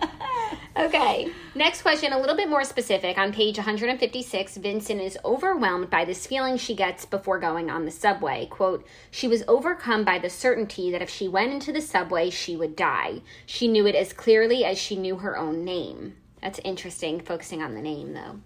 [0.80, 1.30] Okay.
[1.54, 3.18] Next question, a little bit more specific.
[3.18, 7.90] On page 156, Vincent is overwhelmed by this feeling she gets before going on the
[7.90, 8.46] subway.
[8.46, 12.56] Quote, She was overcome by the certainty that if she went into the subway, she
[12.56, 13.20] would die.
[13.44, 16.14] She knew it as clearly as she knew her own name.
[16.40, 18.40] That's interesting, focusing on the name, though.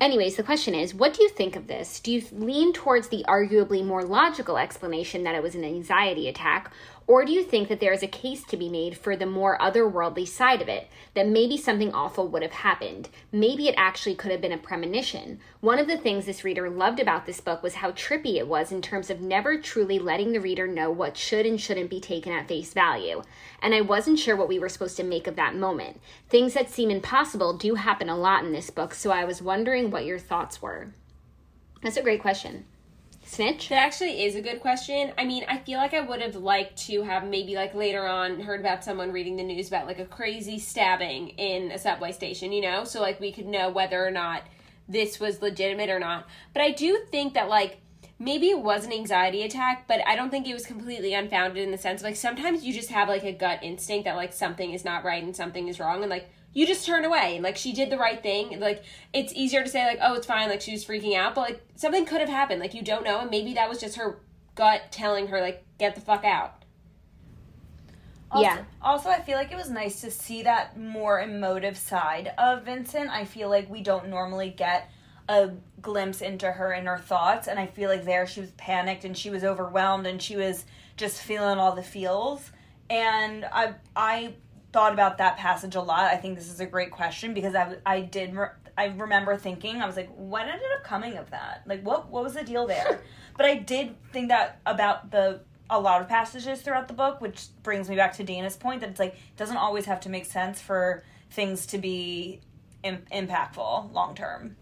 [0.00, 1.98] Anyways, the question is, what do you think of this?
[1.98, 6.72] Do you lean towards the arguably more logical explanation that it was an anxiety attack,
[7.06, 9.58] or do you think that there is a case to be made for the more
[9.58, 13.10] otherworldly side of it, that maybe something awful would have happened?
[13.30, 15.38] Maybe it actually could have been a premonition.
[15.60, 18.72] One of the things this reader loved about this book was how trippy it was
[18.72, 22.32] in terms of never truly letting the reader know what should and shouldn't be taken
[22.32, 23.22] at face value.
[23.60, 26.00] And I wasn't sure what we were supposed to make of that moment.
[26.30, 29.90] Things that seem impossible do happen a lot in this book, so I was wondering
[29.90, 30.94] what your thoughts were.
[31.82, 32.64] That's a great question.
[33.34, 33.68] Snitch?
[33.68, 35.12] That actually is a good question.
[35.18, 38.38] I mean, I feel like I would have liked to have maybe like later on
[38.38, 42.52] heard about someone reading the news about like a crazy stabbing in a subway station,
[42.52, 42.84] you know?
[42.84, 44.44] So like we could know whether or not
[44.88, 46.28] this was legitimate or not.
[46.52, 47.78] But I do think that like
[48.20, 51.72] maybe it was an anxiety attack, but I don't think it was completely unfounded in
[51.72, 54.84] the sense like sometimes you just have like a gut instinct that like something is
[54.84, 57.40] not right and something is wrong and like you just turn away.
[57.42, 58.58] Like she did the right thing.
[58.60, 58.82] Like
[59.12, 60.48] it's easier to say like, oh, it's fine.
[60.48, 62.60] Like she was freaking out, but like something could have happened.
[62.60, 64.20] Like you don't know, and maybe that was just her
[64.54, 66.64] gut telling her like, get the fuck out.
[68.30, 68.64] Also, Yeah.
[68.80, 73.10] Also, I feel like it was nice to see that more emotive side of Vincent.
[73.10, 74.90] I feel like we don't normally get
[75.28, 75.50] a
[75.80, 79.16] glimpse into her and her thoughts, and I feel like there she was panicked and
[79.16, 80.64] she was overwhelmed and she was
[80.96, 82.50] just feeling all the feels.
[82.90, 84.34] And I I
[84.74, 86.12] thought about that passage a lot.
[86.12, 89.80] I think this is a great question because I I did re- I remember thinking
[89.80, 91.62] I was like, what ended up coming of that?
[91.64, 93.00] Like, what what was the deal there?
[93.36, 97.46] but I did think that about the a lot of passages throughout the book, which
[97.62, 100.26] brings me back to Dana's point that it's like it doesn't always have to make
[100.26, 102.40] sense for things to be
[102.82, 104.56] Im- impactful long term.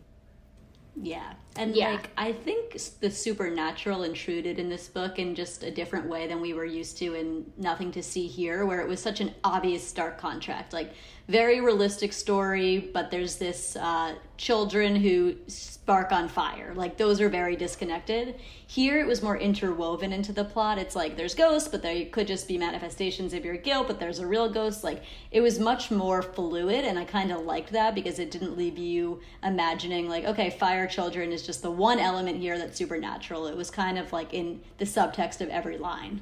[0.94, 1.32] Yeah.
[1.56, 1.92] And Yeah.
[1.92, 6.40] like I think the supernatural intruded in this book in just a different way than
[6.40, 9.86] we were used to in Nothing to See Here, where it was such an obvious
[9.86, 10.72] stark contract.
[10.72, 10.92] Like
[11.28, 16.72] very realistic story, but there's this uh, children who spark on fire.
[16.74, 18.36] Like those are very disconnected.
[18.66, 20.78] Here it was more interwoven into the plot.
[20.78, 24.18] It's like there's ghosts, but they could just be manifestations of your guilt, but there's
[24.18, 24.82] a real ghost.
[24.82, 28.56] Like it was much more fluid, and I kind of liked that because it didn't
[28.56, 33.46] leave you imagining like, okay, fire children is just the one element here that's supernatural.
[33.46, 36.20] It was kind of like in the subtext of every line.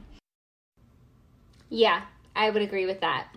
[1.70, 2.02] Yeah,
[2.34, 3.28] I would agree with that.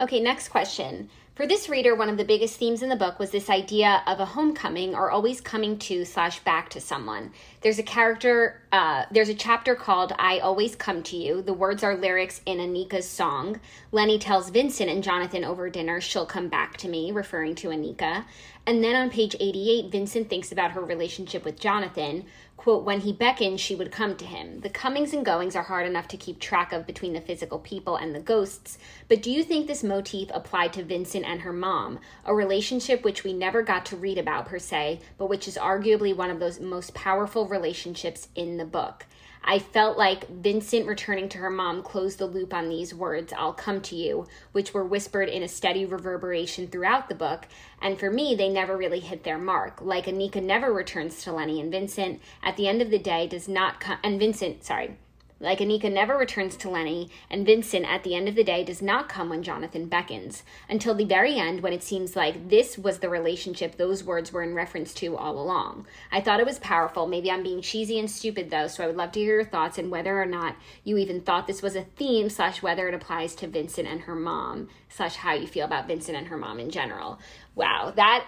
[0.00, 1.08] Okay, next question.
[1.36, 4.20] For this reader, one of the biggest themes in the book was this idea of
[4.20, 7.32] a homecoming or always coming to slash back to someone.
[7.60, 11.42] There's a character, uh, there's a chapter called I Always Come to You.
[11.42, 13.60] The words are lyrics in Anika's song.
[13.90, 18.24] Lenny tells Vincent and Jonathan over dinner she'll come back to me, referring to Anika.
[18.66, 22.26] And then on page 88, Vincent thinks about her relationship with Jonathan.
[22.56, 24.60] Quote, when he beckoned, she would come to him.
[24.60, 27.96] The comings and goings are hard enough to keep track of between the physical people
[27.96, 28.78] and the ghosts,
[29.08, 33.24] but do you think this motif applied to Vincent and her mom, a relationship which
[33.24, 36.60] we never got to read about per se, but which is arguably one of those
[36.60, 39.04] most powerful relationships in the book?
[39.46, 43.52] I felt like Vincent returning to her mom closed the loop on these words, I'll
[43.52, 47.46] come to you, which were whispered in a steady reverberation throughout the book.
[47.82, 49.82] And for me, they never really hit their mark.
[49.82, 53.46] Like Anika never returns to Lenny and Vincent at the end of the day does
[53.46, 54.96] not come, and Vincent, sorry,
[55.40, 58.80] like Anika never returns to Lenny, and Vincent at the end of the day does
[58.80, 60.42] not come when Jonathan beckons.
[60.68, 64.42] Until the very end, when it seems like this was the relationship those words were
[64.42, 65.86] in reference to all along.
[66.12, 67.06] I thought it was powerful.
[67.06, 69.76] Maybe I'm being cheesy and stupid though, so I would love to hear your thoughts
[69.76, 73.34] and whether or not you even thought this was a theme, slash whether it applies
[73.36, 76.70] to Vincent and her mom, slash how you feel about Vincent and her mom in
[76.70, 77.18] general.
[77.54, 78.24] Wow, that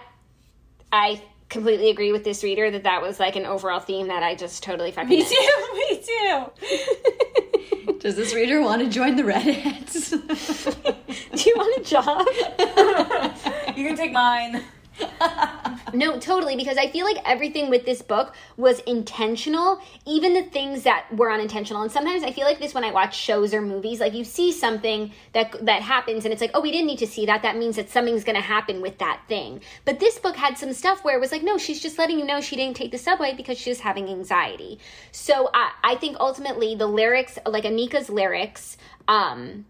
[0.91, 4.35] I completely agree with this reader that that was like an overall theme that I
[4.35, 5.33] just totally fucking Me missed.
[5.33, 5.67] too.
[5.73, 6.03] Me
[7.89, 7.99] too.
[7.99, 10.11] Does this reader want to join the readheads?
[11.35, 12.27] Do you want a job?
[13.77, 14.63] You can take mine.
[15.93, 20.83] No, totally, because I feel like everything with this book was intentional, even the things
[20.83, 21.81] that were unintentional.
[21.81, 24.51] And sometimes I feel like this when I watch shows or movies, like you see
[24.51, 27.41] something that that happens and it's like, "Oh, we didn't need to see that.
[27.43, 31.03] That means that something's to happen with that thing." But this book had some stuff
[31.03, 33.33] where it was like, "No, she's just letting you know she didn't take the subway
[33.33, 34.79] because she was having anxiety."
[35.11, 38.77] So I I think ultimately the lyrics, like Anika's lyrics,
[39.07, 39.65] um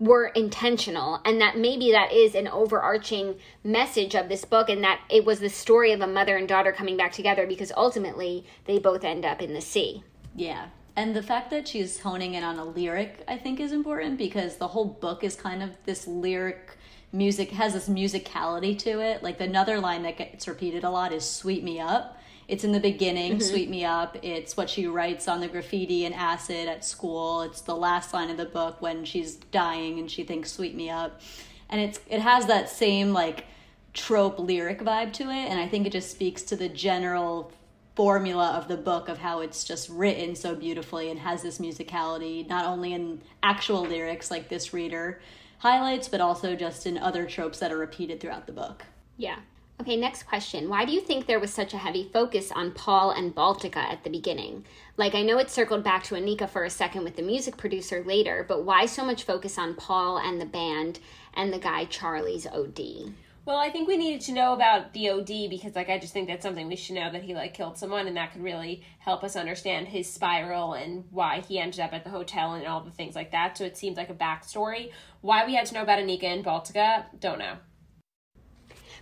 [0.00, 5.00] were intentional and that maybe that is an overarching message of this book and that
[5.10, 8.78] it was the story of a mother and daughter coming back together because ultimately they
[8.78, 10.02] both end up in the sea.
[10.34, 10.68] Yeah.
[10.96, 14.56] And the fact that she's honing in on a lyric, I think, is important because
[14.56, 16.76] the whole book is kind of this lyric
[17.12, 19.22] music, has this musicality to it.
[19.22, 22.19] Like another line that gets repeated a lot is Sweep Me Up.
[22.50, 23.42] It's in the beginning, mm-hmm.
[23.42, 24.18] Sweep Me Up.
[24.22, 27.42] It's what she writes on the graffiti and acid at school.
[27.42, 30.90] It's the last line of the book when she's dying and she thinks Sweep Me
[30.90, 31.20] Up.
[31.68, 33.44] And it's it has that same like
[33.92, 37.52] trope lyric vibe to it and I think it just speaks to the general
[37.94, 42.48] formula of the book of how it's just written so beautifully and has this musicality
[42.48, 45.20] not only in actual lyrics like this reader
[45.58, 48.84] highlights but also just in other tropes that are repeated throughout the book.
[49.16, 49.38] Yeah.
[49.80, 50.68] Okay, next question.
[50.68, 54.04] Why do you think there was such a heavy focus on Paul and Baltica at
[54.04, 54.66] the beginning?
[54.98, 58.04] Like, I know it circled back to Anika for a second with the music producer
[58.04, 61.00] later, but why so much focus on Paul and the band
[61.32, 63.14] and the guy Charlie's OD?
[63.46, 66.28] Well, I think we needed to know about the OD because, like, I just think
[66.28, 69.24] that's something we should know that he like killed someone, and that could really help
[69.24, 72.90] us understand his spiral and why he ended up at the hotel and all the
[72.90, 73.56] things like that.
[73.56, 74.92] So it seems like a backstory.
[75.22, 77.56] Why we had to know about Anika and Baltica, don't know.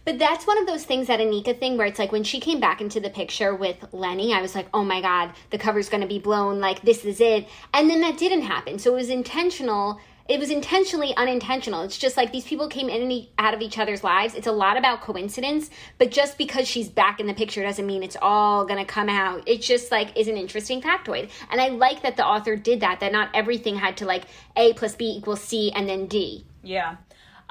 [0.04, 2.60] But that's one of those things that Anika thing where it's like when she came
[2.60, 6.06] back into the picture with Lenny, I was like, oh my God, the cover's to
[6.06, 6.60] be blown.
[6.60, 7.48] Like, this is it.
[7.74, 8.78] And then that didn't happen.
[8.78, 10.00] So it was intentional.
[10.28, 11.80] it was intentionally unintentional.
[11.82, 14.34] It's just like these people came in and out of each other's lives.
[14.34, 18.02] It's a lot about coincidence, but just because she's back in the picture doesn't mean
[18.02, 19.42] it's all to come out.
[19.48, 21.30] It just like is an interesting factoid.
[21.50, 24.24] And I like that the author did that that not everything had to like
[24.54, 26.44] A plus B equals C and then D.
[26.62, 26.96] Yeah.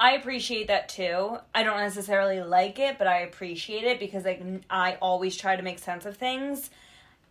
[0.00, 1.38] I appreciate that too.
[1.54, 5.62] I don't necessarily like it, but I appreciate it because like I always try to
[5.62, 6.70] make sense of things.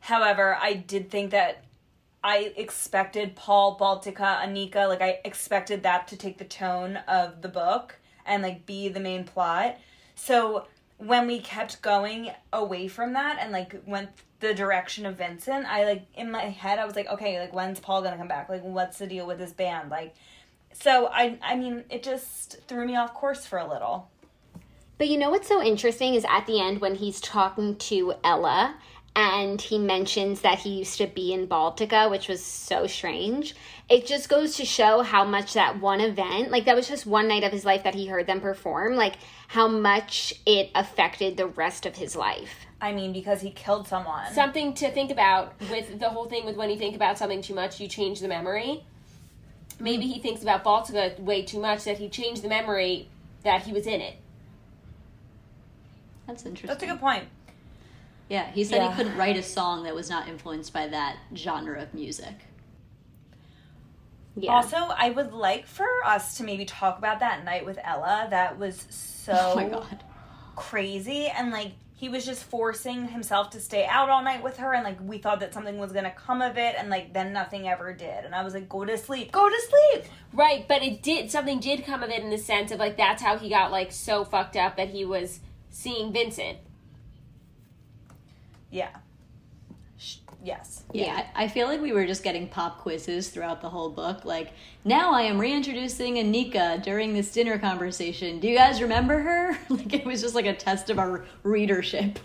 [0.02, 1.64] However, I did think that
[2.24, 7.48] I expected Paul, Baltica, Anika, like I expected that to take the tone of the
[7.48, 7.96] book
[8.26, 9.78] and like be the main plot.
[10.16, 10.66] So
[10.98, 14.10] when we kept going away from that and like went
[14.40, 17.80] the direction of Vincent, I like in my head I was like, okay, like when's
[17.80, 18.50] Paul gonna come back?
[18.50, 19.90] Like what's the deal with this band?
[19.90, 20.14] Like
[20.80, 24.10] so I I mean it just threw me off course for a little.
[24.98, 28.76] But you know what's so interesting is at the end when he's talking to Ella
[29.16, 33.56] and he mentions that he used to be in Baltica, which was so strange.
[33.90, 37.28] It just goes to show how much that one event, like that was just one
[37.28, 39.16] night of his life that he heard them perform, like
[39.48, 42.68] how much it affected the rest of his life.
[42.80, 44.32] I mean because he killed someone.
[44.34, 47.56] Something to think about with the whole thing with when you think about something too
[47.56, 48.84] much, you change the memory.
[49.80, 53.10] Maybe he thinks about Baltica way too much that he changed the memory
[53.44, 54.16] that he was in it.
[56.26, 56.68] That's interesting.
[56.68, 57.26] That's a good point.
[58.30, 58.90] Yeah, he said Yeah.
[58.90, 62.34] he couldn't write a song that was not influenced by that genre of music.
[64.36, 64.52] Yeah.
[64.52, 68.28] Also, I would like for us to maybe talk about that night with Ella.
[68.30, 70.04] That was so Oh my god.
[70.56, 74.72] crazy and like he was just forcing himself to stay out all night with her
[74.72, 77.68] and like we thought that something was gonna come of it and like then nothing
[77.68, 78.24] ever did.
[78.24, 79.32] And i was like go to sleep.
[79.32, 80.06] Go to sleep!
[80.32, 83.24] Right, but it did something did come of it in the sense of like that's
[83.24, 85.40] how he got like so fucked up that he was
[85.72, 86.60] seeing Vincent.
[88.70, 88.90] yeah
[90.48, 93.90] yes Yeah, I I feel like we were just getting pop quizzes throughout the whole
[93.90, 94.26] book.
[94.26, 94.50] Like,
[94.86, 98.40] now I am reintroducing Anika during this dinner conversation.
[98.40, 99.58] Do you guys remember her?
[99.70, 102.20] Like, it was just like a test of our readership.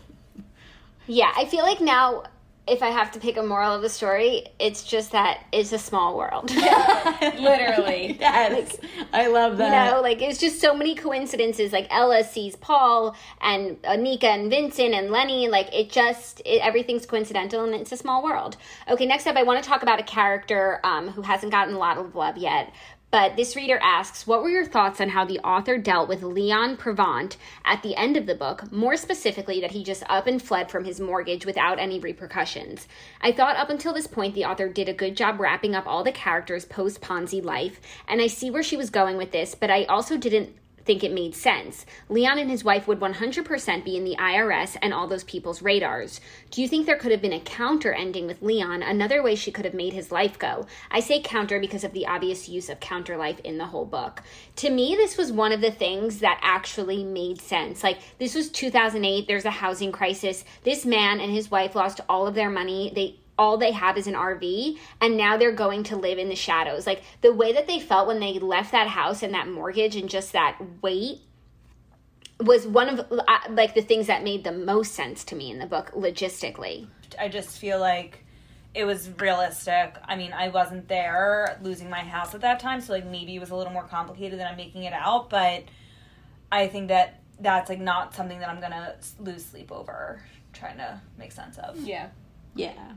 [1.07, 2.23] Yeah, I feel like now
[2.67, 5.79] if I have to pick a moral of the story, it's just that it's a
[5.79, 6.51] small world.
[7.21, 8.19] Literally.
[8.33, 8.79] Yes,
[9.13, 9.87] I love that.
[9.87, 11.73] You know, like it's just so many coincidences.
[11.73, 15.49] Like Ella sees Paul and Anika and Vincent and Lenny.
[15.49, 18.57] Like it just it, everything's coincidental and it's a small world.
[18.89, 21.79] Okay, next up, I want to talk about a character um, who hasn't gotten a
[21.79, 22.73] lot of love yet.
[23.13, 26.79] But this reader asks, what were your thoughts on how the author dealt with Leon
[26.79, 28.73] Prevant at the end of the book?
[28.73, 32.89] More specifically, that he just up and fled from his mortgage without any repercussions.
[33.21, 36.03] I thought up until this point the author did a good job wrapping up all
[36.03, 39.71] the characters post Ponzi life, and I see where she was going with this, but
[39.71, 41.87] I also didn't think it made sense.
[42.09, 46.21] Leon and his wife would 100% be in the IRS and all those people's radars.
[46.51, 49.53] Do you think there could have been a counter ending with Leon, another way she
[49.53, 50.67] could have made his life go?
[50.91, 54.23] I say counter because of the obvious use of counter life in the whole book.
[54.57, 57.83] To me, this was one of the things that actually made sense.
[57.83, 60.45] Like, this was 2008, there's a housing crisis.
[60.65, 62.93] This man and his wife lost all of their money.
[62.95, 66.37] They all they have is an RV and now they're going to live in the
[66.37, 66.87] shadows.
[66.87, 70.09] Like the way that they felt when they left that house and that mortgage and
[70.09, 71.19] just that weight
[72.39, 75.59] was one of uh, like the things that made the most sense to me in
[75.59, 76.87] the book logistically.
[77.19, 78.25] i just feel like
[78.75, 82.95] it was realistic i mean i wasn't there losing my house at that time so
[82.95, 85.63] like maybe it was a little more complicated than i'm making it out but
[86.51, 90.21] i think that that's like not something that i'm gonna lose sleep over
[90.53, 92.09] trying to make sense of Yeah.
[92.55, 92.93] Yeah.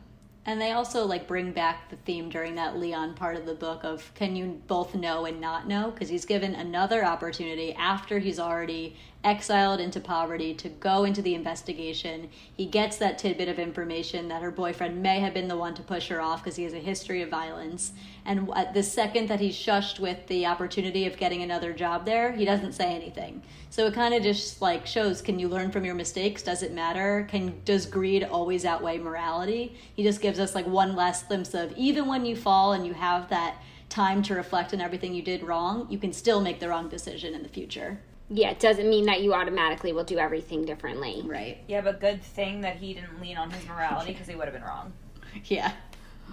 [0.48, 3.84] And they also like bring back the theme during that Leon part of the book
[3.84, 8.40] of can you both know and not know because he's given another opportunity after he's
[8.40, 12.30] already exiled into poverty to go into the investigation.
[12.56, 15.82] He gets that tidbit of information that her boyfriend may have been the one to
[15.82, 17.92] push her off because he has a history of violence.
[18.24, 22.32] And at the second that he's shushed with the opportunity of getting another job there,
[22.34, 23.42] he doesn't say anything.
[23.72, 26.44] So it kind of just like shows can you learn from your mistakes?
[26.44, 27.28] Does it matter?
[27.30, 29.76] Can does greed always outweigh morality?
[29.96, 32.94] He just gives us like one last glimpse of even when you fall and you
[32.94, 33.58] have that
[33.90, 37.34] time to reflect on everything you did wrong, you can still make the wrong decision
[37.34, 38.00] in the future.
[38.30, 41.22] Yeah, it doesn't mean that you automatically will do everything differently.
[41.24, 41.60] Right.
[41.68, 44.54] yeah but good thing that he didn't lean on his morality because he would have
[44.54, 44.94] been wrong
[45.46, 45.74] Yeah.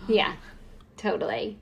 [0.09, 0.35] Yeah,
[0.97, 1.59] totally.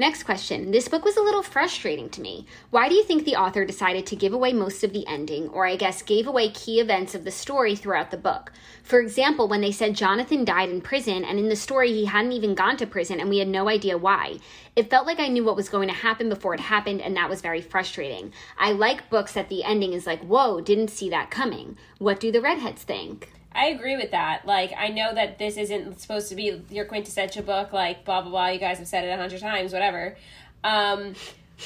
[0.00, 0.70] Next question.
[0.70, 2.46] This book was a little frustrating to me.
[2.70, 5.66] Why do you think the author decided to give away most of the ending, or
[5.66, 8.50] I guess gave away key events of the story throughout the book?
[8.82, 12.32] For example, when they said Jonathan died in prison, and in the story he hadn't
[12.32, 14.38] even gone to prison and we had no idea why.
[14.74, 17.28] It felt like I knew what was going to happen before it happened, and that
[17.28, 18.32] was very frustrating.
[18.56, 21.76] I like books that the ending is like, whoa, didn't see that coming.
[21.98, 23.28] What do the readheads think?
[23.52, 24.46] I agree with that.
[24.46, 28.30] Like, I know that this isn't supposed to be your quintessential book, like, blah, blah,
[28.30, 28.48] blah.
[28.48, 30.16] You guys have said it a hundred times, whatever.
[30.62, 31.14] Um,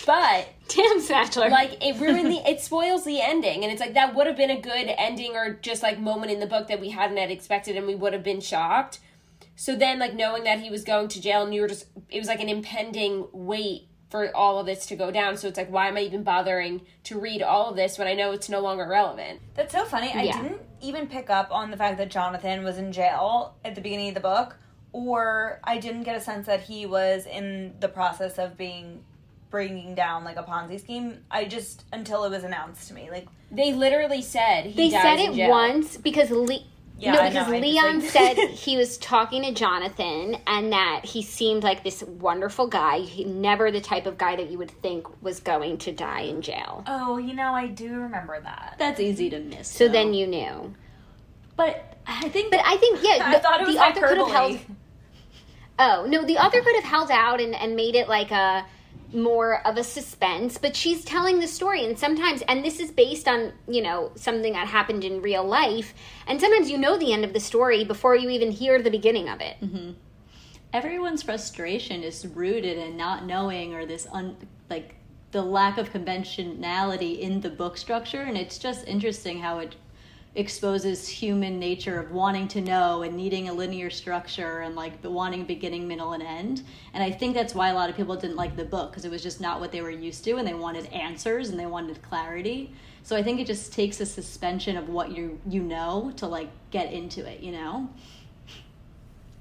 [0.07, 1.51] but Damn, Satchler.
[1.51, 4.51] like it ruined the it spoils the ending and it's like that would have been
[4.51, 7.77] a good ending or just like moment in the book that we hadn't had expected
[7.77, 8.99] and we would have been shocked
[9.57, 12.19] so then like knowing that he was going to jail and you were just it
[12.19, 15.69] was like an impending weight for all of this to go down so it's like
[15.73, 18.61] why am i even bothering to read all of this when i know it's no
[18.61, 20.13] longer relevant That's so funny.
[20.15, 23.81] I didn't even pick up on the fact that Jonathan was in jail at the
[23.81, 24.57] beginning of the book,
[24.93, 29.03] or I didn't get a sense that he was in the process of being
[29.51, 31.25] bringing down like a Ponzi scheme.
[31.31, 35.03] I just until it was announced to me, like they literally said he they dies
[35.03, 36.65] said in it once because Le-
[36.97, 40.73] Yeah, no, because know, I just, Leon like- said he was talking to Jonathan and
[40.73, 43.01] that he seemed like this wonderful guy.
[43.01, 46.41] He, never the type of guy that you would think was going to die in
[46.41, 46.85] jail.
[46.87, 48.77] oh, you know, I do remember that.
[48.79, 49.51] That's easy to mm-hmm.
[49.51, 49.69] miss.
[49.69, 49.93] So though.
[49.93, 50.75] then you knew.
[51.57, 54.19] but I think But I think yeah, I the, thought it was the author could
[54.19, 54.61] have held.
[55.79, 58.65] Oh no, the author could have held out and, and made it like a
[59.15, 63.29] more of a suspense, but she's telling the story, and sometimes, and this is based
[63.29, 65.95] on you know something that happened in real life,
[66.27, 69.29] and sometimes you know the end of the story before you even hear the beginning
[69.29, 69.57] of it.
[69.63, 69.93] Mm-hmm.
[70.73, 74.37] everyone's frustration is rooted in not knowing or this un
[74.69, 74.97] like
[75.31, 79.75] the lack of conventionality in the book structure and it's just interesting how it
[80.37, 85.45] exposes human nature of wanting to know and needing a linear structure and like wanting
[85.45, 86.63] beginning middle and end.
[86.93, 89.11] And i think that's why a lot of people didn't like the book because it
[89.11, 92.03] was just not what they were used to and they wanted answers and they wanted
[92.03, 92.73] clarity.
[93.05, 96.51] So i think it just takes a suspension of what you you know to like
[96.71, 97.89] get into it you know?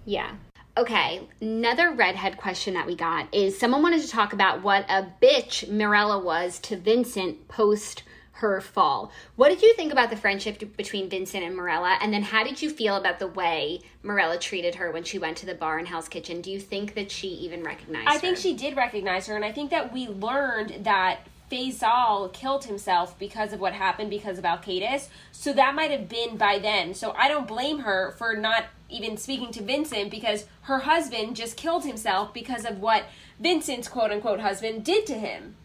[0.06, 0.32] Yeah.
[0.76, 5.08] Okay, another readhead question that we got is someone wanted to talk about what a
[5.22, 8.02] bitch Mirella was to Vincent post
[8.34, 9.12] her fall.
[9.36, 11.98] What did you think about the friendship between Vincent and Mirella?
[12.02, 15.38] And then how did you feel about the way Mirella treated her when she went
[15.38, 16.42] to the bar in Hell's Kitchen?
[16.42, 18.42] Do you think that she even recognized I think her?
[18.42, 21.20] she did recognize her, and I think that we learned that
[21.52, 25.10] Faisal killed himself because of what happened because of Alkaitis.
[25.32, 26.96] So that might have been by then.
[26.96, 31.56] So I don't blame her for not even speaking to Vincent because her husband just
[31.56, 33.06] killed himself because of what
[33.40, 35.56] Vincent's quote unquote husband did to him.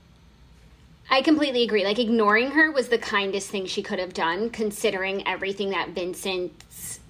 [1.11, 1.85] I completely agree.
[1.85, 7.01] Like ignoring her was the kindest thing she could have done considering everything that Vincent's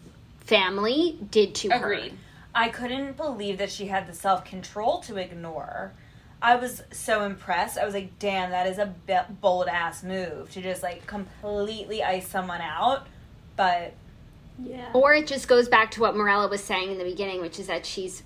[0.40, 2.00] family did to her.
[2.54, 5.92] I couldn't believe that she had the self control to ignore.
[6.40, 7.78] I was so impressed.
[7.78, 8.94] I was like, damn, that is a
[9.40, 13.06] bold ass move to just like completely ice someone out.
[13.56, 13.94] But
[14.62, 17.58] yeah Or it just goes back to what Mirella was saying in the beginning, which
[17.58, 18.22] is that she's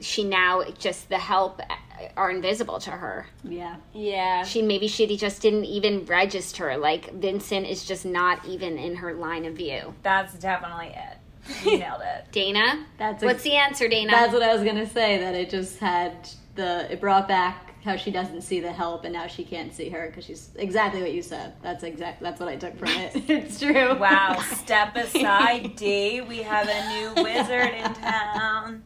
[0.00, 1.60] she now just the help
[2.16, 3.26] are invisible to her.
[3.44, 4.44] yeah Yeah.
[4.44, 6.76] She maybe she just didn't even register.
[6.76, 9.94] Like Vincent is just not even in her line of view.
[10.02, 11.18] that's definitely it.
[11.64, 12.30] You nailed it.
[12.32, 14.12] Dana, That's what's the answer, Dana?
[14.12, 15.18] That's what I was gonna say.
[15.18, 19.12] That it just had the it brought back how she doesn't see the help, and
[19.12, 21.54] now she can't see her because she's exactly what you said.
[21.62, 22.22] That's exact.
[22.22, 23.10] That's what I took from it.
[23.28, 23.98] it's true.
[23.98, 26.20] Wow, step aside, D.
[26.20, 28.84] We have a new wizard in town.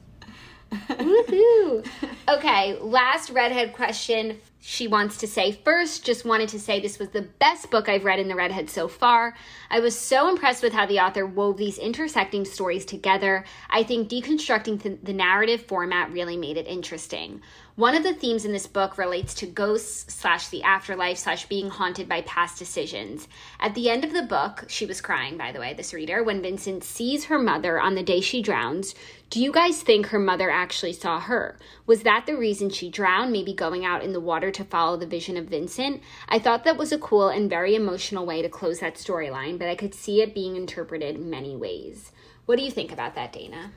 [0.73, 1.87] Woohoo!
[2.29, 4.41] Okay, last readhead question.
[4.61, 8.05] She wants to say first, just wanted to say this was the best book I've
[8.05, 9.37] read in the Readhead so far.
[9.71, 13.45] I was so impressed with how the author wove these intersecting stories together.
[13.71, 17.43] I think deconstructing th- the narrative format really made it interesting.
[17.77, 21.69] One of the themes in this book relates to ghosts slash the afterlife slash being
[21.69, 23.29] haunted by past decisions.
[23.61, 26.41] At the end of the book, she was crying, by the way, this reader, when
[26.41, 28.95] Vincent sees her mother on the day she drowns.
[29.29, 31.59] Do you guys think her mother actually saw her?
[31.85, 35.07] Was that the reason she drowned, maybe going out in the water to follow the
[35.07, 36.01] vision of Vincent?
[36.29, 39.69] I thought that was a cool and very emotional way to close that storyline, but
[39.69, 42.13] I could see it being interpreted many ways.
[42.47, 43.73] What do you think about that, Dana?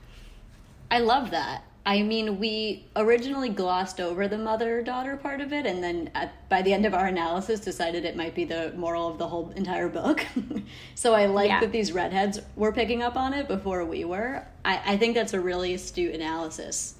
[0.88, 1.64] I love that.
[1.84, 6.48] I mean, we originally glossed over the mother daughter part of it, and then at,
[6.50, 9.50] by the end of our analysis, decided it might be the moral of the whole
[9.56, 10.24] entire book.
[10.94, 11.60] so I like Yeah.
[11.60, 14.46] that these readheads were picking up on it before we were.
[14.64, 16.96] I, I think that's a really astute analysis.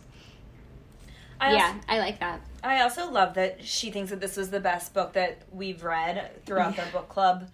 [1.40, 2.40] I yeah, also, I like that.
[2.62, 6.30] I also love that she thinks that this was the best book that we've read
[6.44, 7.50] throughout the book club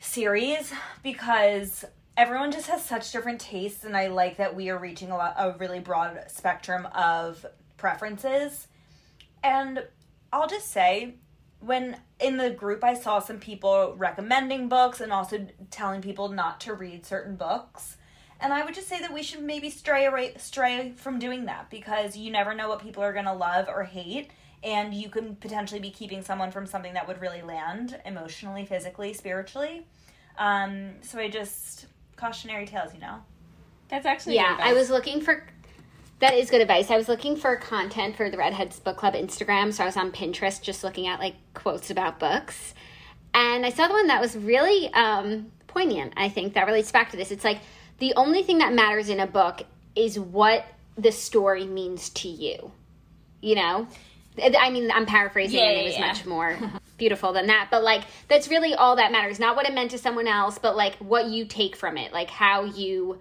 [0.00, 0.72] series
[1.02, 1.84] because
[2.20, 5.36] everyone just has such different tastes and I like that we are reaching a lot
[5.38, 7.46] a really broad spectrum of
[7.78, 8.68] preferences.
[9.42, 9.86] And
[10.30, 11.14] I'll just say
[11.60, 16.60] when in the group I saw some people recommending books and also telling people not
[16.60, 17.96] to read certain books.
[18.38, 21.70] And I would just say that we should maybe stray away, stray from doing that
[21.70, 24.30] because you never know what people are going to love or hate
[24.62, 29.14] and you can potentially be keeping someone from something that would really land emotionally, physically,
[29.14, 29.86] spiritually.
[30.36, 31.86] Um, so I just
[32.20, 33.16] cautionary tales, you know.
[33.88, 35.44] That's actually Yeah, I was looking for
[36.20, 36.90] That is good advice.
[36.90, 40.12] I was looking for content for the Readheads Book Club Instagram, so I was on
[40.12, 42.74] Pinterest just looking at like quotes about books.
[43.32, 47.10] And I saw the one that was really um, poignant, I think, that relates back
[47.12, 47.30] to this.
[47.30, 47.60] It's like
[47.98, 49.62] the only thing that matters in a book
[49.96, 50.66] is what
[50.98, 52.70] the story means to you.
[53.40, 53.88] You know?
[54.38, 56.06] I mean, I'm paraphrasing Yeah, and it was yeah.
[56.06, 56.58] much more
[57.00, 57.66] beautiful than that.
[57.72, 59.40] But like, that's really all that matters.
[59.40, 62.30] Not what it meant to someone else, but like what you take from it, like
[62.30, 63.18] how you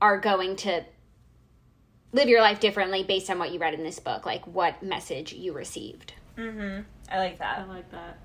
[0.00, 0.82] are going to
[2.12, 5.34] live your life differently based on what you read in this book, like what message
[5.34, 6.14] you received.
[6.38, 6.82] Mm-hmm.
[7.10, 7.58] I like that.
[7.58, 8.18] I like that.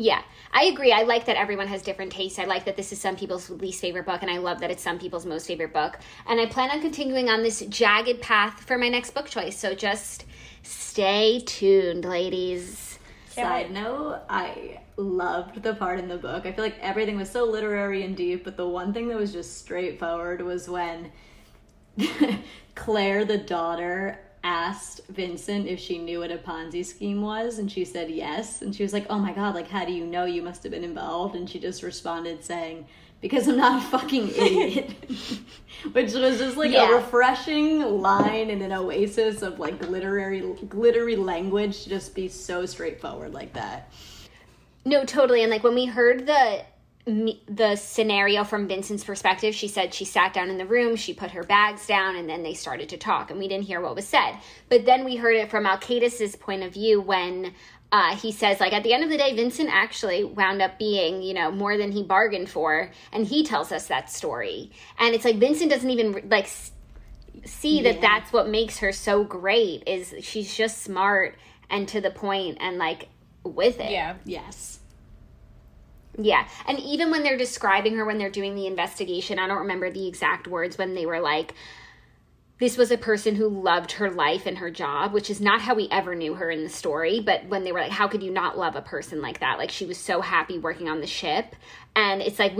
[0.00, 0.22] Yeah,
[0.52, 0.92] I agree.
[0.92, 2.38] I like that everyone has different tastes.
[2.38, 4.82] I like that this is some people's least favorite book, and I love that it's
[4.82, 5.98] some people's most favorite book.
[6.26, 9.58] And I plan on continuing on this jagged path for my next book choice.
[9.58, 10.24] So just
[10.62, 12.87] stay tuned, ladies.
[13.42, 16.46] Side note, I loved the part in the book.
[16.46, 19.32] I feel like everything was so literary and deep, but the one thing that was
[19.32, 21.12] just straightforward was when
[22.74, 27.84] Claire, the daughter, asked Vincent if she knew what a Ponzi scheme was, and she
[27.84, 28.62] said yes.
[28.62, 30.72] And she was like, Oh my god, like, how do you know you must have
[30.72, 31.34] been involved?
[31.34, 32.86] And she just responded saying,
[33.20, 34.90] Because I'm not a fucking idiot.
[35.92, 36.90] Which was just like Yeah.
[36.90, 42.66] a refreshing line in an oasis of like glittery, glittery language to just be so
[42.66, 43.92] straightforward like that.
[44.84, 45.42] No, totally.
[45.42, 46.64] And like when we heard the
[47.48, 51.30] the scenario from Vincent's perspective, she said she sat down in the room, she put
[51.30, 54.06] her bags down, and then they started to talk, and we didn't hear what was
[54.06, 54.34] said.
[54.68, 57.54] But then we heard it from Alkaitis's point of view when
[57.90, 61.22] uh, he says, like, at the end of the day, Vincent actually wound up being,
[61.22, 64.70] you know, more than he bargained for, and he tells us that story.
[64.98, 66.48] And it's like Vincent doesn't even like
[67.44, 71.36] see that that's what makes her so great is she's just smart
[71.70, 73.08] and to the point and like
[73.44, 73.90] with it.
[73.90, 74.16] Yeah.
[74.24, 74.80] Yes.
[76.18, 76.46] Yeah.
[76.66, 80.08] And even when they're describing her when they're doing the investigation, I don't remember the
[80.08, 81.54] exact words when they were like,
[82.58, 85.74] this was a person who loved her life and her job, which is not how
[85.74, 87.20] we ever knew her in the story.
[87.20, 89.58] But when they were like, how could you not love a person like that?
[89.58, 91.54] Like, she was so happy working on the ship.
[91.94, 92.56] And it's like,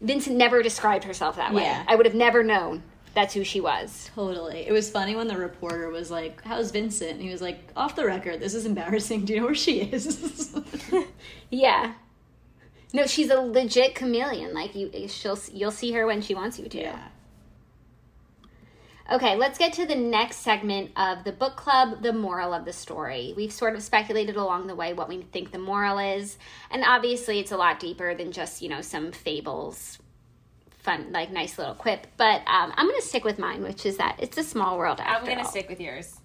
[0.00, 1.62] Vincent never described herself that way.
[1.62, 1.84] Yeah.
[1.86, 2.82] I would have never known
[3.16, 4.10] that's who she was.
[4.14, 4.66] Totally.
[4.68, 7.12] It was funny when the reporter was like, How's Vincent?
[7.12, 9.24] And he was like, Off the record, this is embarrassing.
[9.24, 10.54] Do you know where she is?
[11.50, 11.94] Yeah.
[12.92, 14.52] No, she's a legit chameleon.
[14.52, 16.98] Like you, she'll you'll see her when she wants you to.
[19.10, 22.72] Okay, let's get to the next segment of the book club, the moral of the
[22.72, 23.34] story.
[23.36, 26.38] We've sort of speculated along the way what we think the moral is,
[26.72, 29.98] and obviously it's a lot deeper than just, you know, some fables,
[30.78, 32.08] fun, like nice little quip.
[32.16, 35.00] But um, I'm going to stick with mine, which is that it's a small world
[35.00, 36.18] I'm gonna stick with yours.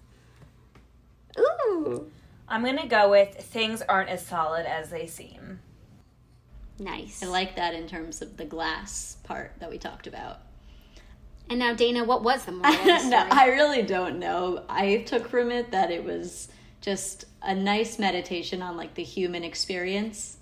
[1.38, 2.10] Ooh,
[2.48, 5.60] I'm gonna go with things aren't as solid as they seem.
[6.80, 7.22] nice.
[7.22, 10.40] I like that in terms of the glass part that we talked about.
[11.50, 13.10] And now, Dana, what was the moral of the story?
[13.10, 14.64] no, I really don't know.
[14.68, 16.48] I took from it that it was
[16.80, 20.38] just a nice meditation on like the human experience.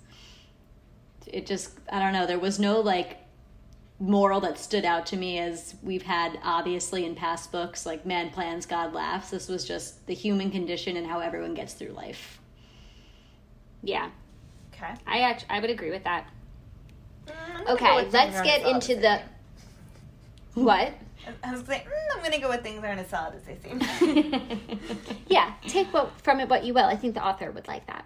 [1.27, 3.17] It just, I don't know, there was no like
[3.99, 8.31] moral that stood out to me as we've had obviously in past books like man
[8.31, 12.41] plans god laughs this was just the human condition and how everyone gets through life
[13.83, 14.09] yeah,
[14.73, 14.93] Okay.
[15.05, 16.27] I actually I would agree with that.
[17.27, 19.29] Mm, I'm gonna go Okay, let's get into the they seem.
[20.53, 20.93] What?
[21.43, 24.59] I was like, mm, I'm gonna go with things aren't as solid as they seem.
[25.27, 26.85] yeah, take what, from it what you will.
[26.85, 28.05] I think the author would like that.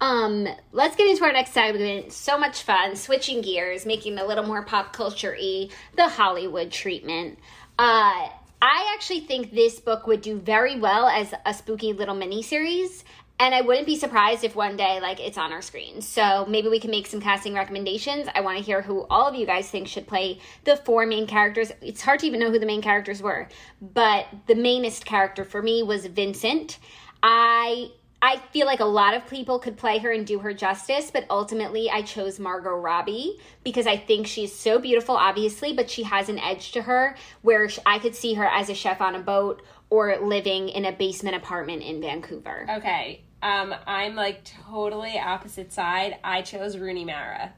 [0.00, 2.12] Um, let's get into our next segment.
[2.12, 7.38] So much fun, switching gears, making a little more pop culture y, the Hollywood treatment.
[7.78, 8.28] Uh,
[8.60, 13.04] I actually think this book would do very well as a spooky little mini series.
[13.40, 16.00] And I wouldn't be surprised if one day, like, it's on our screen.
[16.00, 18.28] So maybe we can make some casting recommendations.
[18.34, 21.26] I want to hear who all of you guys think should play the four main
[21.26, 21.70] characters.
[21.80, 23.48] It's hard to even know who the main characters were,
[23.80, 26.78] but the mainest character for me was Vincent.
[27.22, 31.12] I I feel like a lot of people could play her and do her justice,
[31.12, 36.02] but ultimately I chose Margot Robbie because I think she's so beautiful, obviously, but she
[36.02, 39.20] has an edge to her where I could see her as a chef on a
[39.20, 42.66] boat or living in a basement apartment in Vancouver.
[42.68, 43.22] Okay.
[43.42, 46.16] Um, I'm like totally opposite side.
[46.24, 47.52] I chose Rooney Mara.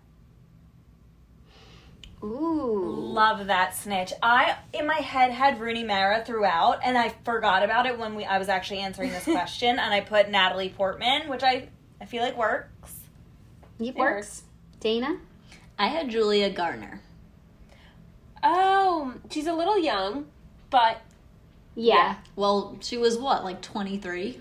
[2.22, 2.94] Ooh.
[3.14, 4.12] Love that snitch.
[4.22, 8.24] I in my head had Rooney Mara throughout, and I forgot about it when we
[8.24, 11.68] I was actually answering this question, and I put Natalie Portman, which I
[12.00, 12.94] I feel like works.
[13.78, 13.96] It works.
[13.96, 14.42] works.
[14.80, 15.16] Dana?
[15.78, 17.00] I had Julia Garner.
[18.42, 20.26] Oh, she's a little young,
[20.68, 21.00] but
[21.74, 22.16] Yeah.
[22.36, 24.40] Well, she was what, like 23?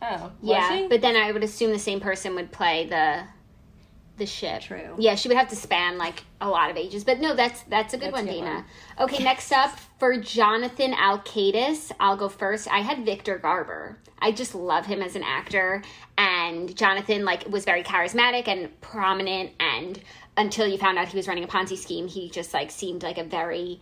[0.00, 0.68] Oh, Yeah.
[0.70, 0.88] she?
[0.88, 3.24] But then I would assume the same person would play the
[4.18, 4.62] the ship.
[4.62, 4.96] True.
[4.98, 7.04] Yeah, she would have to span like a lot of ages.
[7.04, 8.66] But no, that's that's a good That's one, a good Dana.
[9.00, 12.68] Okay, next up for Jonathan Alkaitis, I'll go first.
[12.68, 13.98] I had Victor Garber.
[14.18, 15.82] I just love him as an actor,
[16.16, 19.52] and Jonathan like was very charismatic and prominent.
[19.60, 20.00] And
[20.36, 23.18] until you found out he was running a Ponzi scheme, he just like seemed like
[23.18, 23.78] a very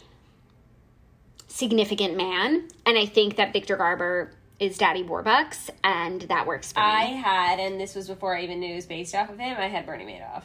[1.48, 2.68] significant man.
[2.84, 6.86] And I think that Victor Garber is Daddy Warbucks, and that works for me.
[6.86, 9.56] I had, and this was before I even knew it was based off of him.
[9.58, 10.42] I had Bernie Madoff.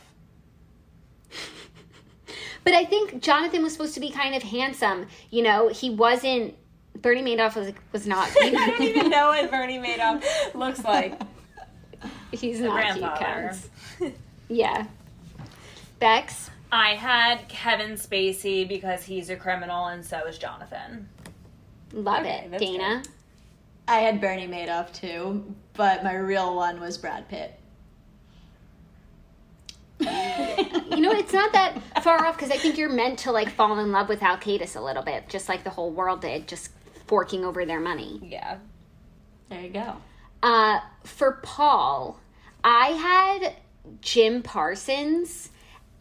[2.64, 5.08] But I think Jonathan was supposed to be kind of handsome.
[5.32, 6.54] You know, he wasn't.
[7.02, 8.30] Bernie Madoff was was not.
[8.42, 10.24] I don't even know what Bernie Madoff
[10.54, 11.20] looks like.
[12.32, 13.50] he's not cute, grandfather.
[13.50, 13.70] Counts.
[14.48, 14.86] Yeah.
[16.00, 16.52] Bex.
[16.72, 21.10] I had Kevin Spacey because he's a criminal and so is Jonathan.
[21.94, 22.52] Love Okay, it.
[22.52, 23.02] that's Dana.
[23.92, 27.60] I had Bernie Madoff too, but my real one was Brad Pitt.
[30.00, 30.08] You
[31.02, 33.92] know, it's not that far off because I think you're meant to like fall in
[33.92, 36.70] love with Al Alkaitis a little bit, just like the whole world did, just
[37.06, 38.22] forking over their money.
[38.24, 38.60] Yeah.
[39.50, 39.98] There you go.
[40.42, 42.18] Uh, for Paul,
[42.64, 43.56] I had
[44.00, 45.50] Jim Parsons.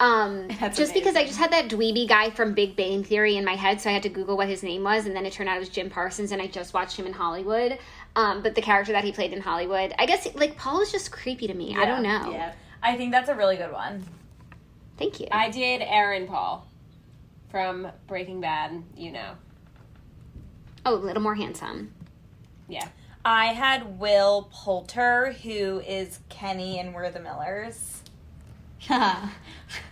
[0.01, 3.55] Um, just because I just had that dweeby guy from Big Bang Theory in my
[3.55, 5.57] head, so I had to Google what his name was, and then it turned out
[5.57, 7.77] it was Jim Parsons, and I just watched him in Hollywood.
[8.15, 11.11] Um, but the character that he played in Hollywood, I guess, like Paul is just
[11.11, 11.75] creepy to me.
[11.77, 12.31] I don't know.
[12.31, 12.53] Yeah.
[12.81, 14.03] I think that's a really good one.
[14.97, 15.27] Thank you.
[15.31, 16.67] I did Aaron Paul
[17.49, 19.33] from Breaking Bad, you know.
[20.87, 21.93] oh, a little more handsome.
[22.67, 22.87] Yeah.
[23.23, 28.00] I had Will Poulter, who is Kenny and We're the Millers.
[28.89, 29.31] Oh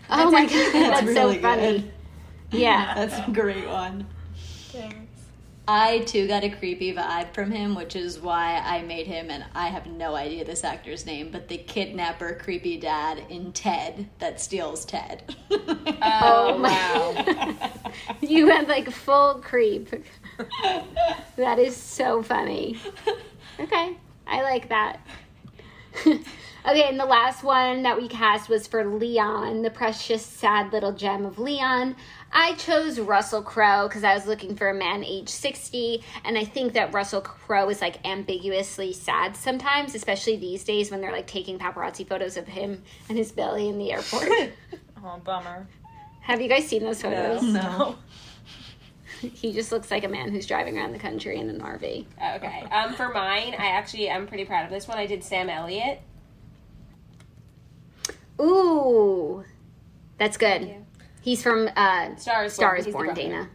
[0.10, 1.62] oh my god, that's, really so funny.
[1.80, 1.92] good.
[2.52, 2.94] Yeah.
[3.08, 4.08] That's a great one.
[5.72, 9.46] I too got a creepy vibe from him, which is why I made him, and
[9.54, 14.42] I have no idea this actor's name, but the kidnapper creepy dad in Ted that
[14.42, 15.36] steals Ted.
[15.52, 17.72] Oh, oh wow.
[18.20, 19.92] you had like full creep.
[21.36, 22.80] that is so funny.
[23.60, 23.96] Okay.
[24.26, 25.06] I like that.
[26.66, 30.92] Okay, and the last one that we cast was for Leon, the precious, sad little
[30.94, 31.96] gem of Leon.
[32.32, 36.44] I chose Russell Crowe because I was looking for a man age 60, and I
[36.46, 41.28] think that Russell Crowe is like ambiguously sad sometimes, especially these days when they're like
[41.28, 44.30] taking paparazzi photos of him and his belly in the airport.
[45.02, 45.66] Oh, bummer.
[46.20, 47.42] Have you guys seen those photos?
[47.42, 47.96] no.
[49.22, 52.06] He just looks like a man who's driving around the country in an RV.
[52.36, 52.64] Okay.
[52.72, 54.98] Um, for mine, I actually am pretty proud of this one.
[54.98, 56.02] I did Sam Elliott.
[58.42, 59.44] Ooh,
[60.18, 60.76] that's good.
[61.22, 62.80] He's from uh, Star is Star Born.
[62.80, 63.22] is He's the Born, brother.
[63.22, 63.50] Dana.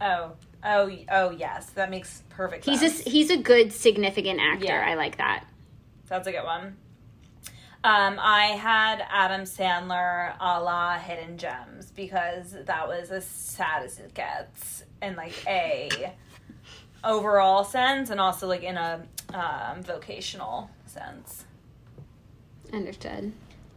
[0.00, 0.32] Oh,
[0.64, 1.70] oh, oh, yes.
[1.70, 3.06] That makes perfect He's sense.
[3.06, 4.64] a he's a good significant actor.
[4.66, 4.86] Yeah.
[4.88, 5.44] I like that.
[6.08, 6.76] That's a good one.
[7.82, 13.98] Um, I had Adam Sandler a la Hidden Gems because that was as sad as
[13.98, 16.12] it gets in like a
[17.02, 19.02] overall sense and also like in a
[19.32, 21.44] um, vocational sense.
[22.72, 23.32] Understood.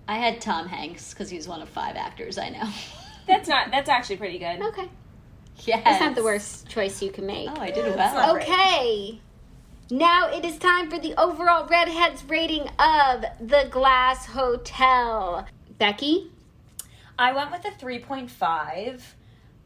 [0.07, 2.69] I had Tom Hanks because he's one of five actors I know.
[3.27, 3.71] That's not.
[3.71, 4.61] That's actually pretty good.
[4.61, 4.89] Okay,
[5.63, 5.80] Yeah.
[5.81, 7.47] that's not the worst choice you can make.
[7.49, 8.34] Oh, I did not well.
[8.34, 8.49] great.
[8.49, 9.21] Okay.
[9.89, 15.47] Now it is time for the overall Readheads rating of the Glass Hotel.
[15.77, 16.31] Becky,
[17.17, 19.01] I went with a 3.5.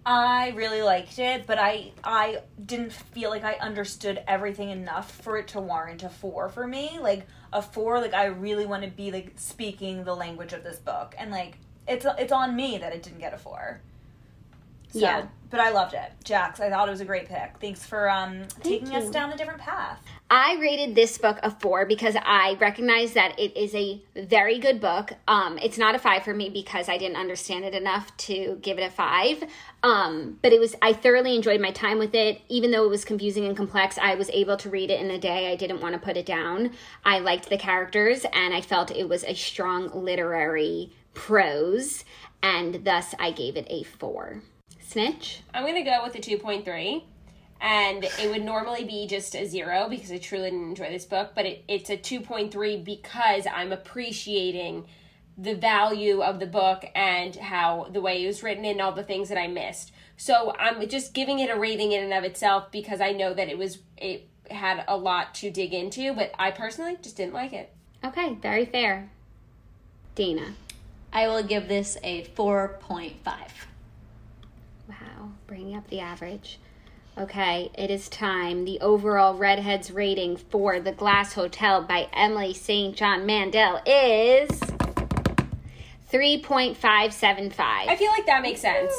[0.05, 5.37] I really liked it, but I I didn't feel like I understood everything enough for
[5.37, 6.99] it to warrant a 4 for me.
[7.01, 10.77] Like a 4 like I really want to be like speaking the language of this
[10.77, 11.57] book and like
[11.87, 13.81] it's it's on me that it didn't get a 4.
[14.89, 15.27] So, Yeah.
[15.49, 16.11] But I loved it.
[16.25, 17.53] Jax, I thought it was a great pick.
[17.61, 20.03] Thanks for um taking us down a different path.
[20.29, 24.81] I rated this book a four because I recognize that it is a very good
[24.81, 25.13] book.
[25.25, 28.77] Um, it's not a five for me because I didn't understand it enough to give
[28.77, 29.41] it a five.
[29.83, 32.41] Um, but it was I thoroughly enjoyed my time with it.
[32.49, 35.17] Even though it was confusing and complex, I was able to read it in a
[35.17, 35.49] day.
[35.49, 36.71] I didn't want to put it down.
[37.05, 42.03] I liked the characters and I felt it was a strong literary prose,
[42.43, 44.41] and thus I gave it a four.
[44.87, 45.41] Snitch.
[45.53, 47.03] I'm gonna go with a 2.3,
[47.59, 51.31] and it would normally be just a zero because I truly didn't enjoy this book,
[51.35, 54.85] but it, it's a 2.3 because I'm appreciating
[55.37, 59.03] the value of the book and how the way it was written and all the
[59.03, 59.91] things that I missed.
[60.15, 63.49] So I'm just giving it a rating in and of itself because I know that
[63.49, 67.51] it was it had a lot to dig into, but I personally just didn't like
[67.51, 67.73] it.
[68.05, 69.09] Okay, very fair.
[70.15, 70.53] Dana.
[71.11, 73.13] I will give this a 4.5.
[75.47, 76.59] Bringing up the average.
[77.17, 78.65] Okay, it is time.
[78.65, 82.95] The overall Readheads rating for The Glass Hotel by Emily St.
[82.95, 84.49] John Mandel is
[86.11, 87.53] 3.575.
[87.59, 88.93] I feel like that makes sense.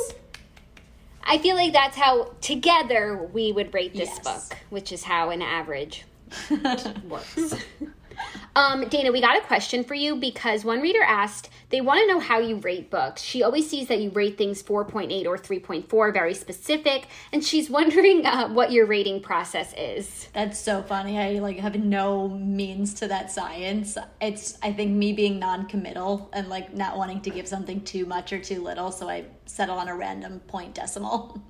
[1.22, 4.48] I feel like that's how together we would rate this Yes.
[4.48, 6.04] book, which is how an average
[7.08, 7.54] works.
[8.56, 12.06] Um, Dana, we got a question for you because one reader asked they want to
[12.06, 13.22] know how you rate books.
[13.22, 18.24] She always sees that you rate things 4.8 or 3.4, very specific, and she's wondering
[18.24, 20.28] uh, what your rating process is.
[20.32, 21.18] That's so funny.
[21.18, 23.98] I like have no means to that science.
[24.20, 28.32] It's I think me being non-committal and like not wanting to give something too much
[28.32, 31.42] or too little, so I settle on a random point decimal.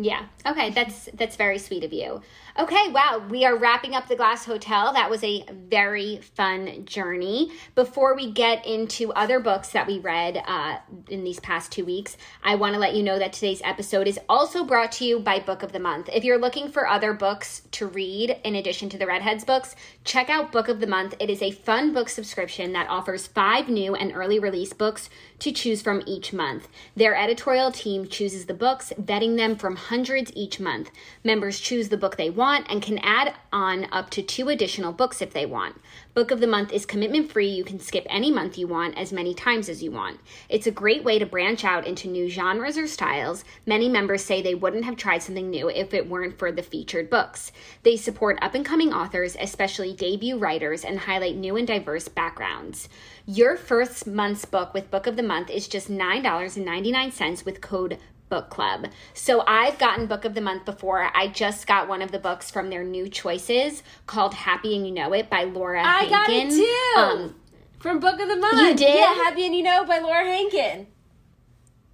[0.00, 0.24] Yeah.
[0.46, 2.22] Okay, that's that's very sweet of you.
[2.58, 4.92] Okay, wow, we are wrapping up the Glass Hotel.
[4.92, 7.52] That was a very fun journey.
[7.76, 10.78] Before we get into other books that we read uh,
[11.08, 14.18] in these past two weeks, I want to let you know that today's episode is
[14.28, 16.08] also brought to you by Book of the Month.
[16.12, 20.28] If you're looking for other books to read in addition to the Readheads books, check
[20.28, 21.14] out Book of the Month.
[21.20, 25.08] It is a fun book subscription that offers five new and early release books
[25.38, 26.66] to choose from each month.
[26.96, 30.90] Their editorial team chooses the books, vetting them from hundreds each month.
[31.22, 35.20] Members choose the book they want and can add on up to two additional books
[35.20, 35.78] if they want.
[36.14, 37.48] Book of the month is commitment free.
[37.48, 40.20] You can skip any month you want as many times as you want.
[40.48, 43.44] It's a great way to branch out into new genres or styles.
[43.66, 47.10] Many members say they wouldn't have tried something new if it weren't for the featured
[47.10, 47.52] books.
[47.82, 52.88] They support up and coming authors, especially debut writers, and highlight new and diverse backgrounds.
[53.26, 57.98] Your first month's book with Book of the Month is just $9.99 with code
[58.30, 58.86] book club.
[59.12, 61.10] So I've gotten book of the month before.
[61.14, 64.94] I just got one of the books from their new choices called Happy and You
[64.94, 66.56] Know It by Laura I got it Hankin.
[66.56, 66.94] too.
[66.98, 67.34] Um,
[67.80, 68.60] From Book of the Month.
[68.62, 68.94] You did?
[68.98, 70.86] Yeah, Happy and You Know it by Laura Hankin.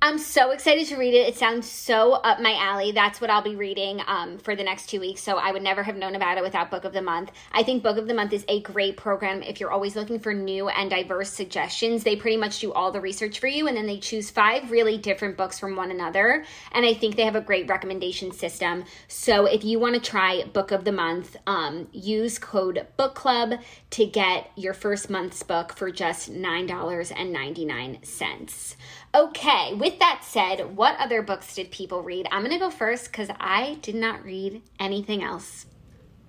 [0.03, 1.27] I'm so excited to read it.
[1.27, 2.93] It sounds so up my alley.
[2.93, 5.23] That's what I'll be reading um, for the next two weeks.
[5.23, 7.33] So I would never have known about it without Book of the Month.
[7.51, 10.35] I think Book of the Month is a great program if you're always looking for
[10.35, 12.05] new and diverse suggestions.
[12.05, 14.99] They pretty much do all the research for you and then they choose five really
[14.99, 16.45] different books from one another.
[16.73, 18.85] And I think they have a great recommendation system.
[19.09, 23.55] So if you want to try Book of the Month, um, use code Book Club
[23.91, 28.77] to get your first month's book for just $9.99.
[29.17, 32.27] Okay, with that said, what other books did people read?
[32.31, 35.65] I'm gonna go first because I did not read anything else.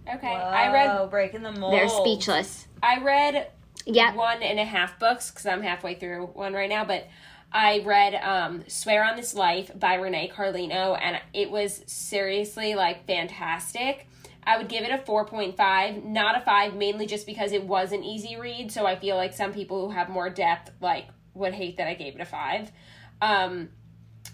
[0.07, 0.27] Okay.
[0.27, 1.73] I read Oh, breaking the mold.
[1.73, 2.65] They're speechless.
[2.81, 3.47] I read
[3.85, 4.15] Yep.
[4.15, 6.85] one and a half books because I'm halfway through one right now.
[6.85, 7.07] But
[7.51, 13.05] I read um, "Swear on This Life" by Renee Carlino, and it was seriously like
[13.05, 14.07] fantastic.
[14.45, 18.05] I would give it a 4.5, not a 5, mainly just because it was an
[18.05, 18.71] easy read.
[18.71, 21.07] So I feel like some people who have more depth like
[21.37, 22.71] would hate that I gave it a 5.
[23.21, 23.69] Um,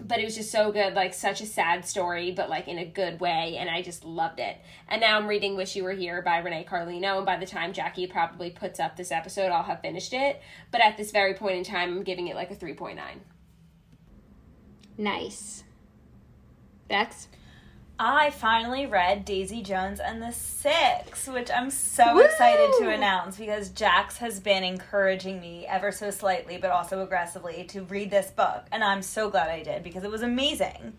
[0.02, 2.86] but it was just so good, like such a sad story, but like in a
[2.86, 4.58] good way, and I just loved it.
[4.88, 7.74] And now I'm reading "Wish You Were Here" by Renee Carlino, and by the time
[7.74, 10.42] Jackie probably puts up this episode, I'll have finished it.
[10.72, 12.98] But at this very point in time, I'm giving it like a 3.9.
[14.98, 15.64] Nice.
[16.88, 17.28] Bex?
[18.00, 23.70] I finally read Daisy Jones and the Six, which I'm so excited to announce because
[23.70, 28.66] Jax has been encouraging me ever so slightly, but also aggressively, to read this book,
[28.72, 30.94] and I'm so glad I did because it was amazing.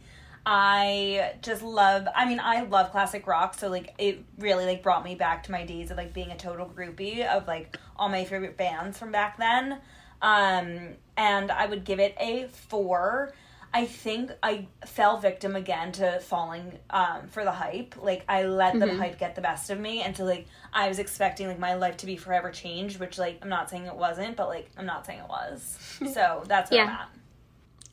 [0.47, 2.07] I just love.
[2.15, 5.53] I mean, I love classic rock, so like it really like brought me back to
[5.53, 9.11] my days of like being a total groupie of like all my favorite bands from
[9.11, 9.79] back then.
[10.23, 13.35] Um, and I would give it a four.
[13.75, 17.97] I think I fell victim again to falling um, for the hype.
[18.01, 21.01] Like I let the hype get the best of me, and so like I was
[21.01, 24.37] expecting like my life to be forever changed, which like I'm not saying it wasn't,
[24.37, 25.79] but like I'm not saying it was.
[26.15, 27.09] So that's where I'm at.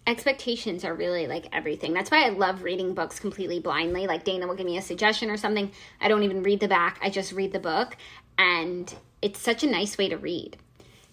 [0.05, 1.93] Expectations are really like everything.
[1.93, 4.05] That's why I love reading books completely blindly.
[4.05, 5.71] Like Dana will give me a suggestion or something.
[5.99, 7.97] I don't even read the back, I just read the book.
[8.37, 8.93] And
[9.23, 10.57] it's such a nice way to read.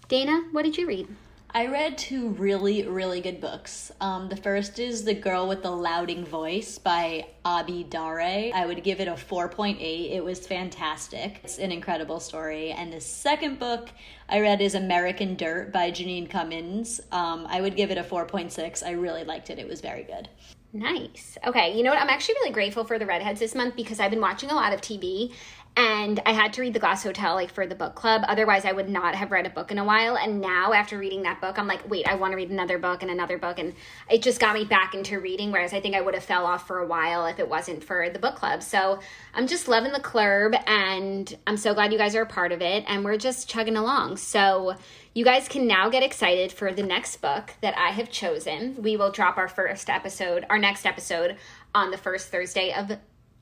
[0.09, 1.09] Dana, what did you read?
[1.55, 3.91] I read two really, really good books.
[4.03, 8.53] Um, the first is The Girl with the Louding Voice by Abi Dare.
[8.55, 9.79] I would give it a 4.8.
[9.81, 11.41] It was fantastic.
[11.43, 12.73] It's an incredible story.
[12.73, 13.89] And the second book
[14.29, 17.01] I read is American Dirt by Jeanine Cummins.
[17.13, 18.87] Um, I would give it a 4.6.
[18.87, 19.59] I really liked it.
[19.59, 20.29] It was very good.
[20.75, 21.39] Nice.
[21.47, 22.01] Okay, you know what?
[22.01, 24.75] I'm actually really grateful for the Readheads this month because I've been watching a lot
[24.75, 25.33] of TV
[25.79, 28.23] and I had to read The Glass Hotel like for the book club.
[28.27, 30.17] Otherwise, I would not have read a book in a while.
[30.17, 33.01] And now, after reading that book, I'm like, wait, I want to read another book
[33.03, 33.61] and another book.
[33.61, 33.75] And
[34.11, 36.67] it just got me back into reading, whereas I think I would have fell off
[36.67, 38.65] for a while if it wasn't for the book club.
[38.65, 38.99] So
[39.33, 42.61] I'm just loving the club and I'm so glad you guys are a part of
[42.61, 42.83] it.
[42.89, 44.17] And we're just chugging along.
[44.17, 44.75] So
[45.15, 48.83] you guys can now get excited for the next book that I have chosen.
[48.83, 51.37] We will drop our first episode, our next episode,
[51.73, 52.99] on the first Thursday of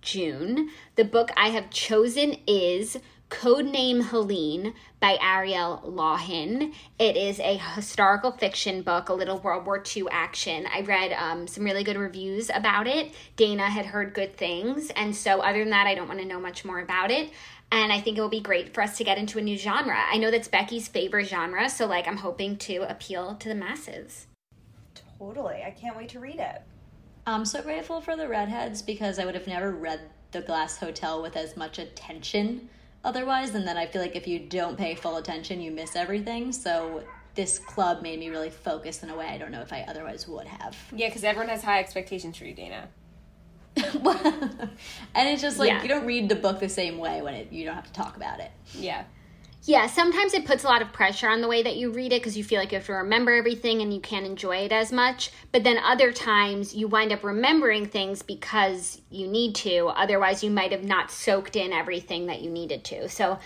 [0.07, 0.71] June.
[0.95, 2.97] The book I have chosen is
[3.29, 6.73] Codename Helene by Ariel Lawhon.
[6.97, 10.65] It is a historical fiction book, a little World War II action.
[10.73, 13.13] I read um, some really good reviews about it.
[13.35, 14.91] Dana had heard good things.
[14.91, 17.31] And so, other than that, I don't want to know much more about it.
[17.73, 19.99] And I think it will be great for us to get into a new genre.
[19.99, 21.69] I know that's Becky's favorite genre.
[21.69, 24.29] So, like, I'm hoping to appeal to the masses.
[25.19, 25.65] Totally.
[25.67, 26.63] I can't wait to read it.
[27.27, 30.01] I'm so grateful for the readheads because I would have never read
[30.31, 32.69] The Glass Hotel with as much attention
[33.03, 33.55] otherwise.
[33.55, 36.53] And then I feel like if you don't pay full attention, you miss everything.
[36.53, 37.03] So
[37.35, 40.29] this club made me really focus in a way I don't know if I otherwise
[40.29, 40.77] would have.
[40.95, 42.89] Yeah, because everyone has high expectations for you, Dana.
[43.77, 45.83] and it's just like Yeah.
[45.83, 48.17] you don't read the book the same way when it, you don't have to talk
[48.17, 48.53] about it.
[48.73, 49.03] Yeah.
[49.67, 52.21] Yeah, sometimes it puts a lot of pressure on the way that you read it
[52.21, 54.93] because you feel like you have to remember everything and you can't enjoy it as
[54.93, 55.33] much.
[55.51, 59.87] But then other times you wind up remembering things because you need to.
[59.89, 63.09] Otherwise, you might have not soaked in everything that you needed to.
[63.09, 63.41] So,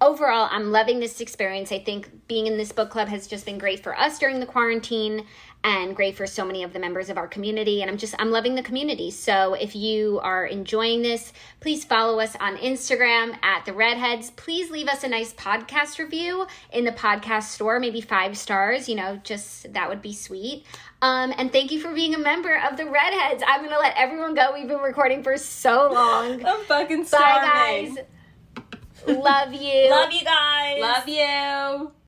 [0.00, 1.72] overall, I'm loving this experience.
[1.72, 4.46] I think being in this book club has just been great for us during the
[4.46, 5.26] quarantine
[5.64, 8.30] and great for so many of the members of our community and i'm just i'm
[8.30, 9.10] loving the community.
[9.10, 14.34] So if you are enjoying this please follow us on instagram at the readheads.
[14.36, 18.94] Please leave us a nice podcast review in the podcast store maybe five stars you
[18.94, 20.64] know just that would be sweet.
[21.02, 23.42] Um, and thank you for being a member of the readheads.
[23.46, 24.52] I'm gonna let everyone go.
[24.54, 26.44] We've been recording for so long.
[26.46, 27.96] I'm fucking bye guys.
[29.06, 29.90] Love you.
[29.90, 30.80] Love you guys.
[30.80, 32.03] Love you.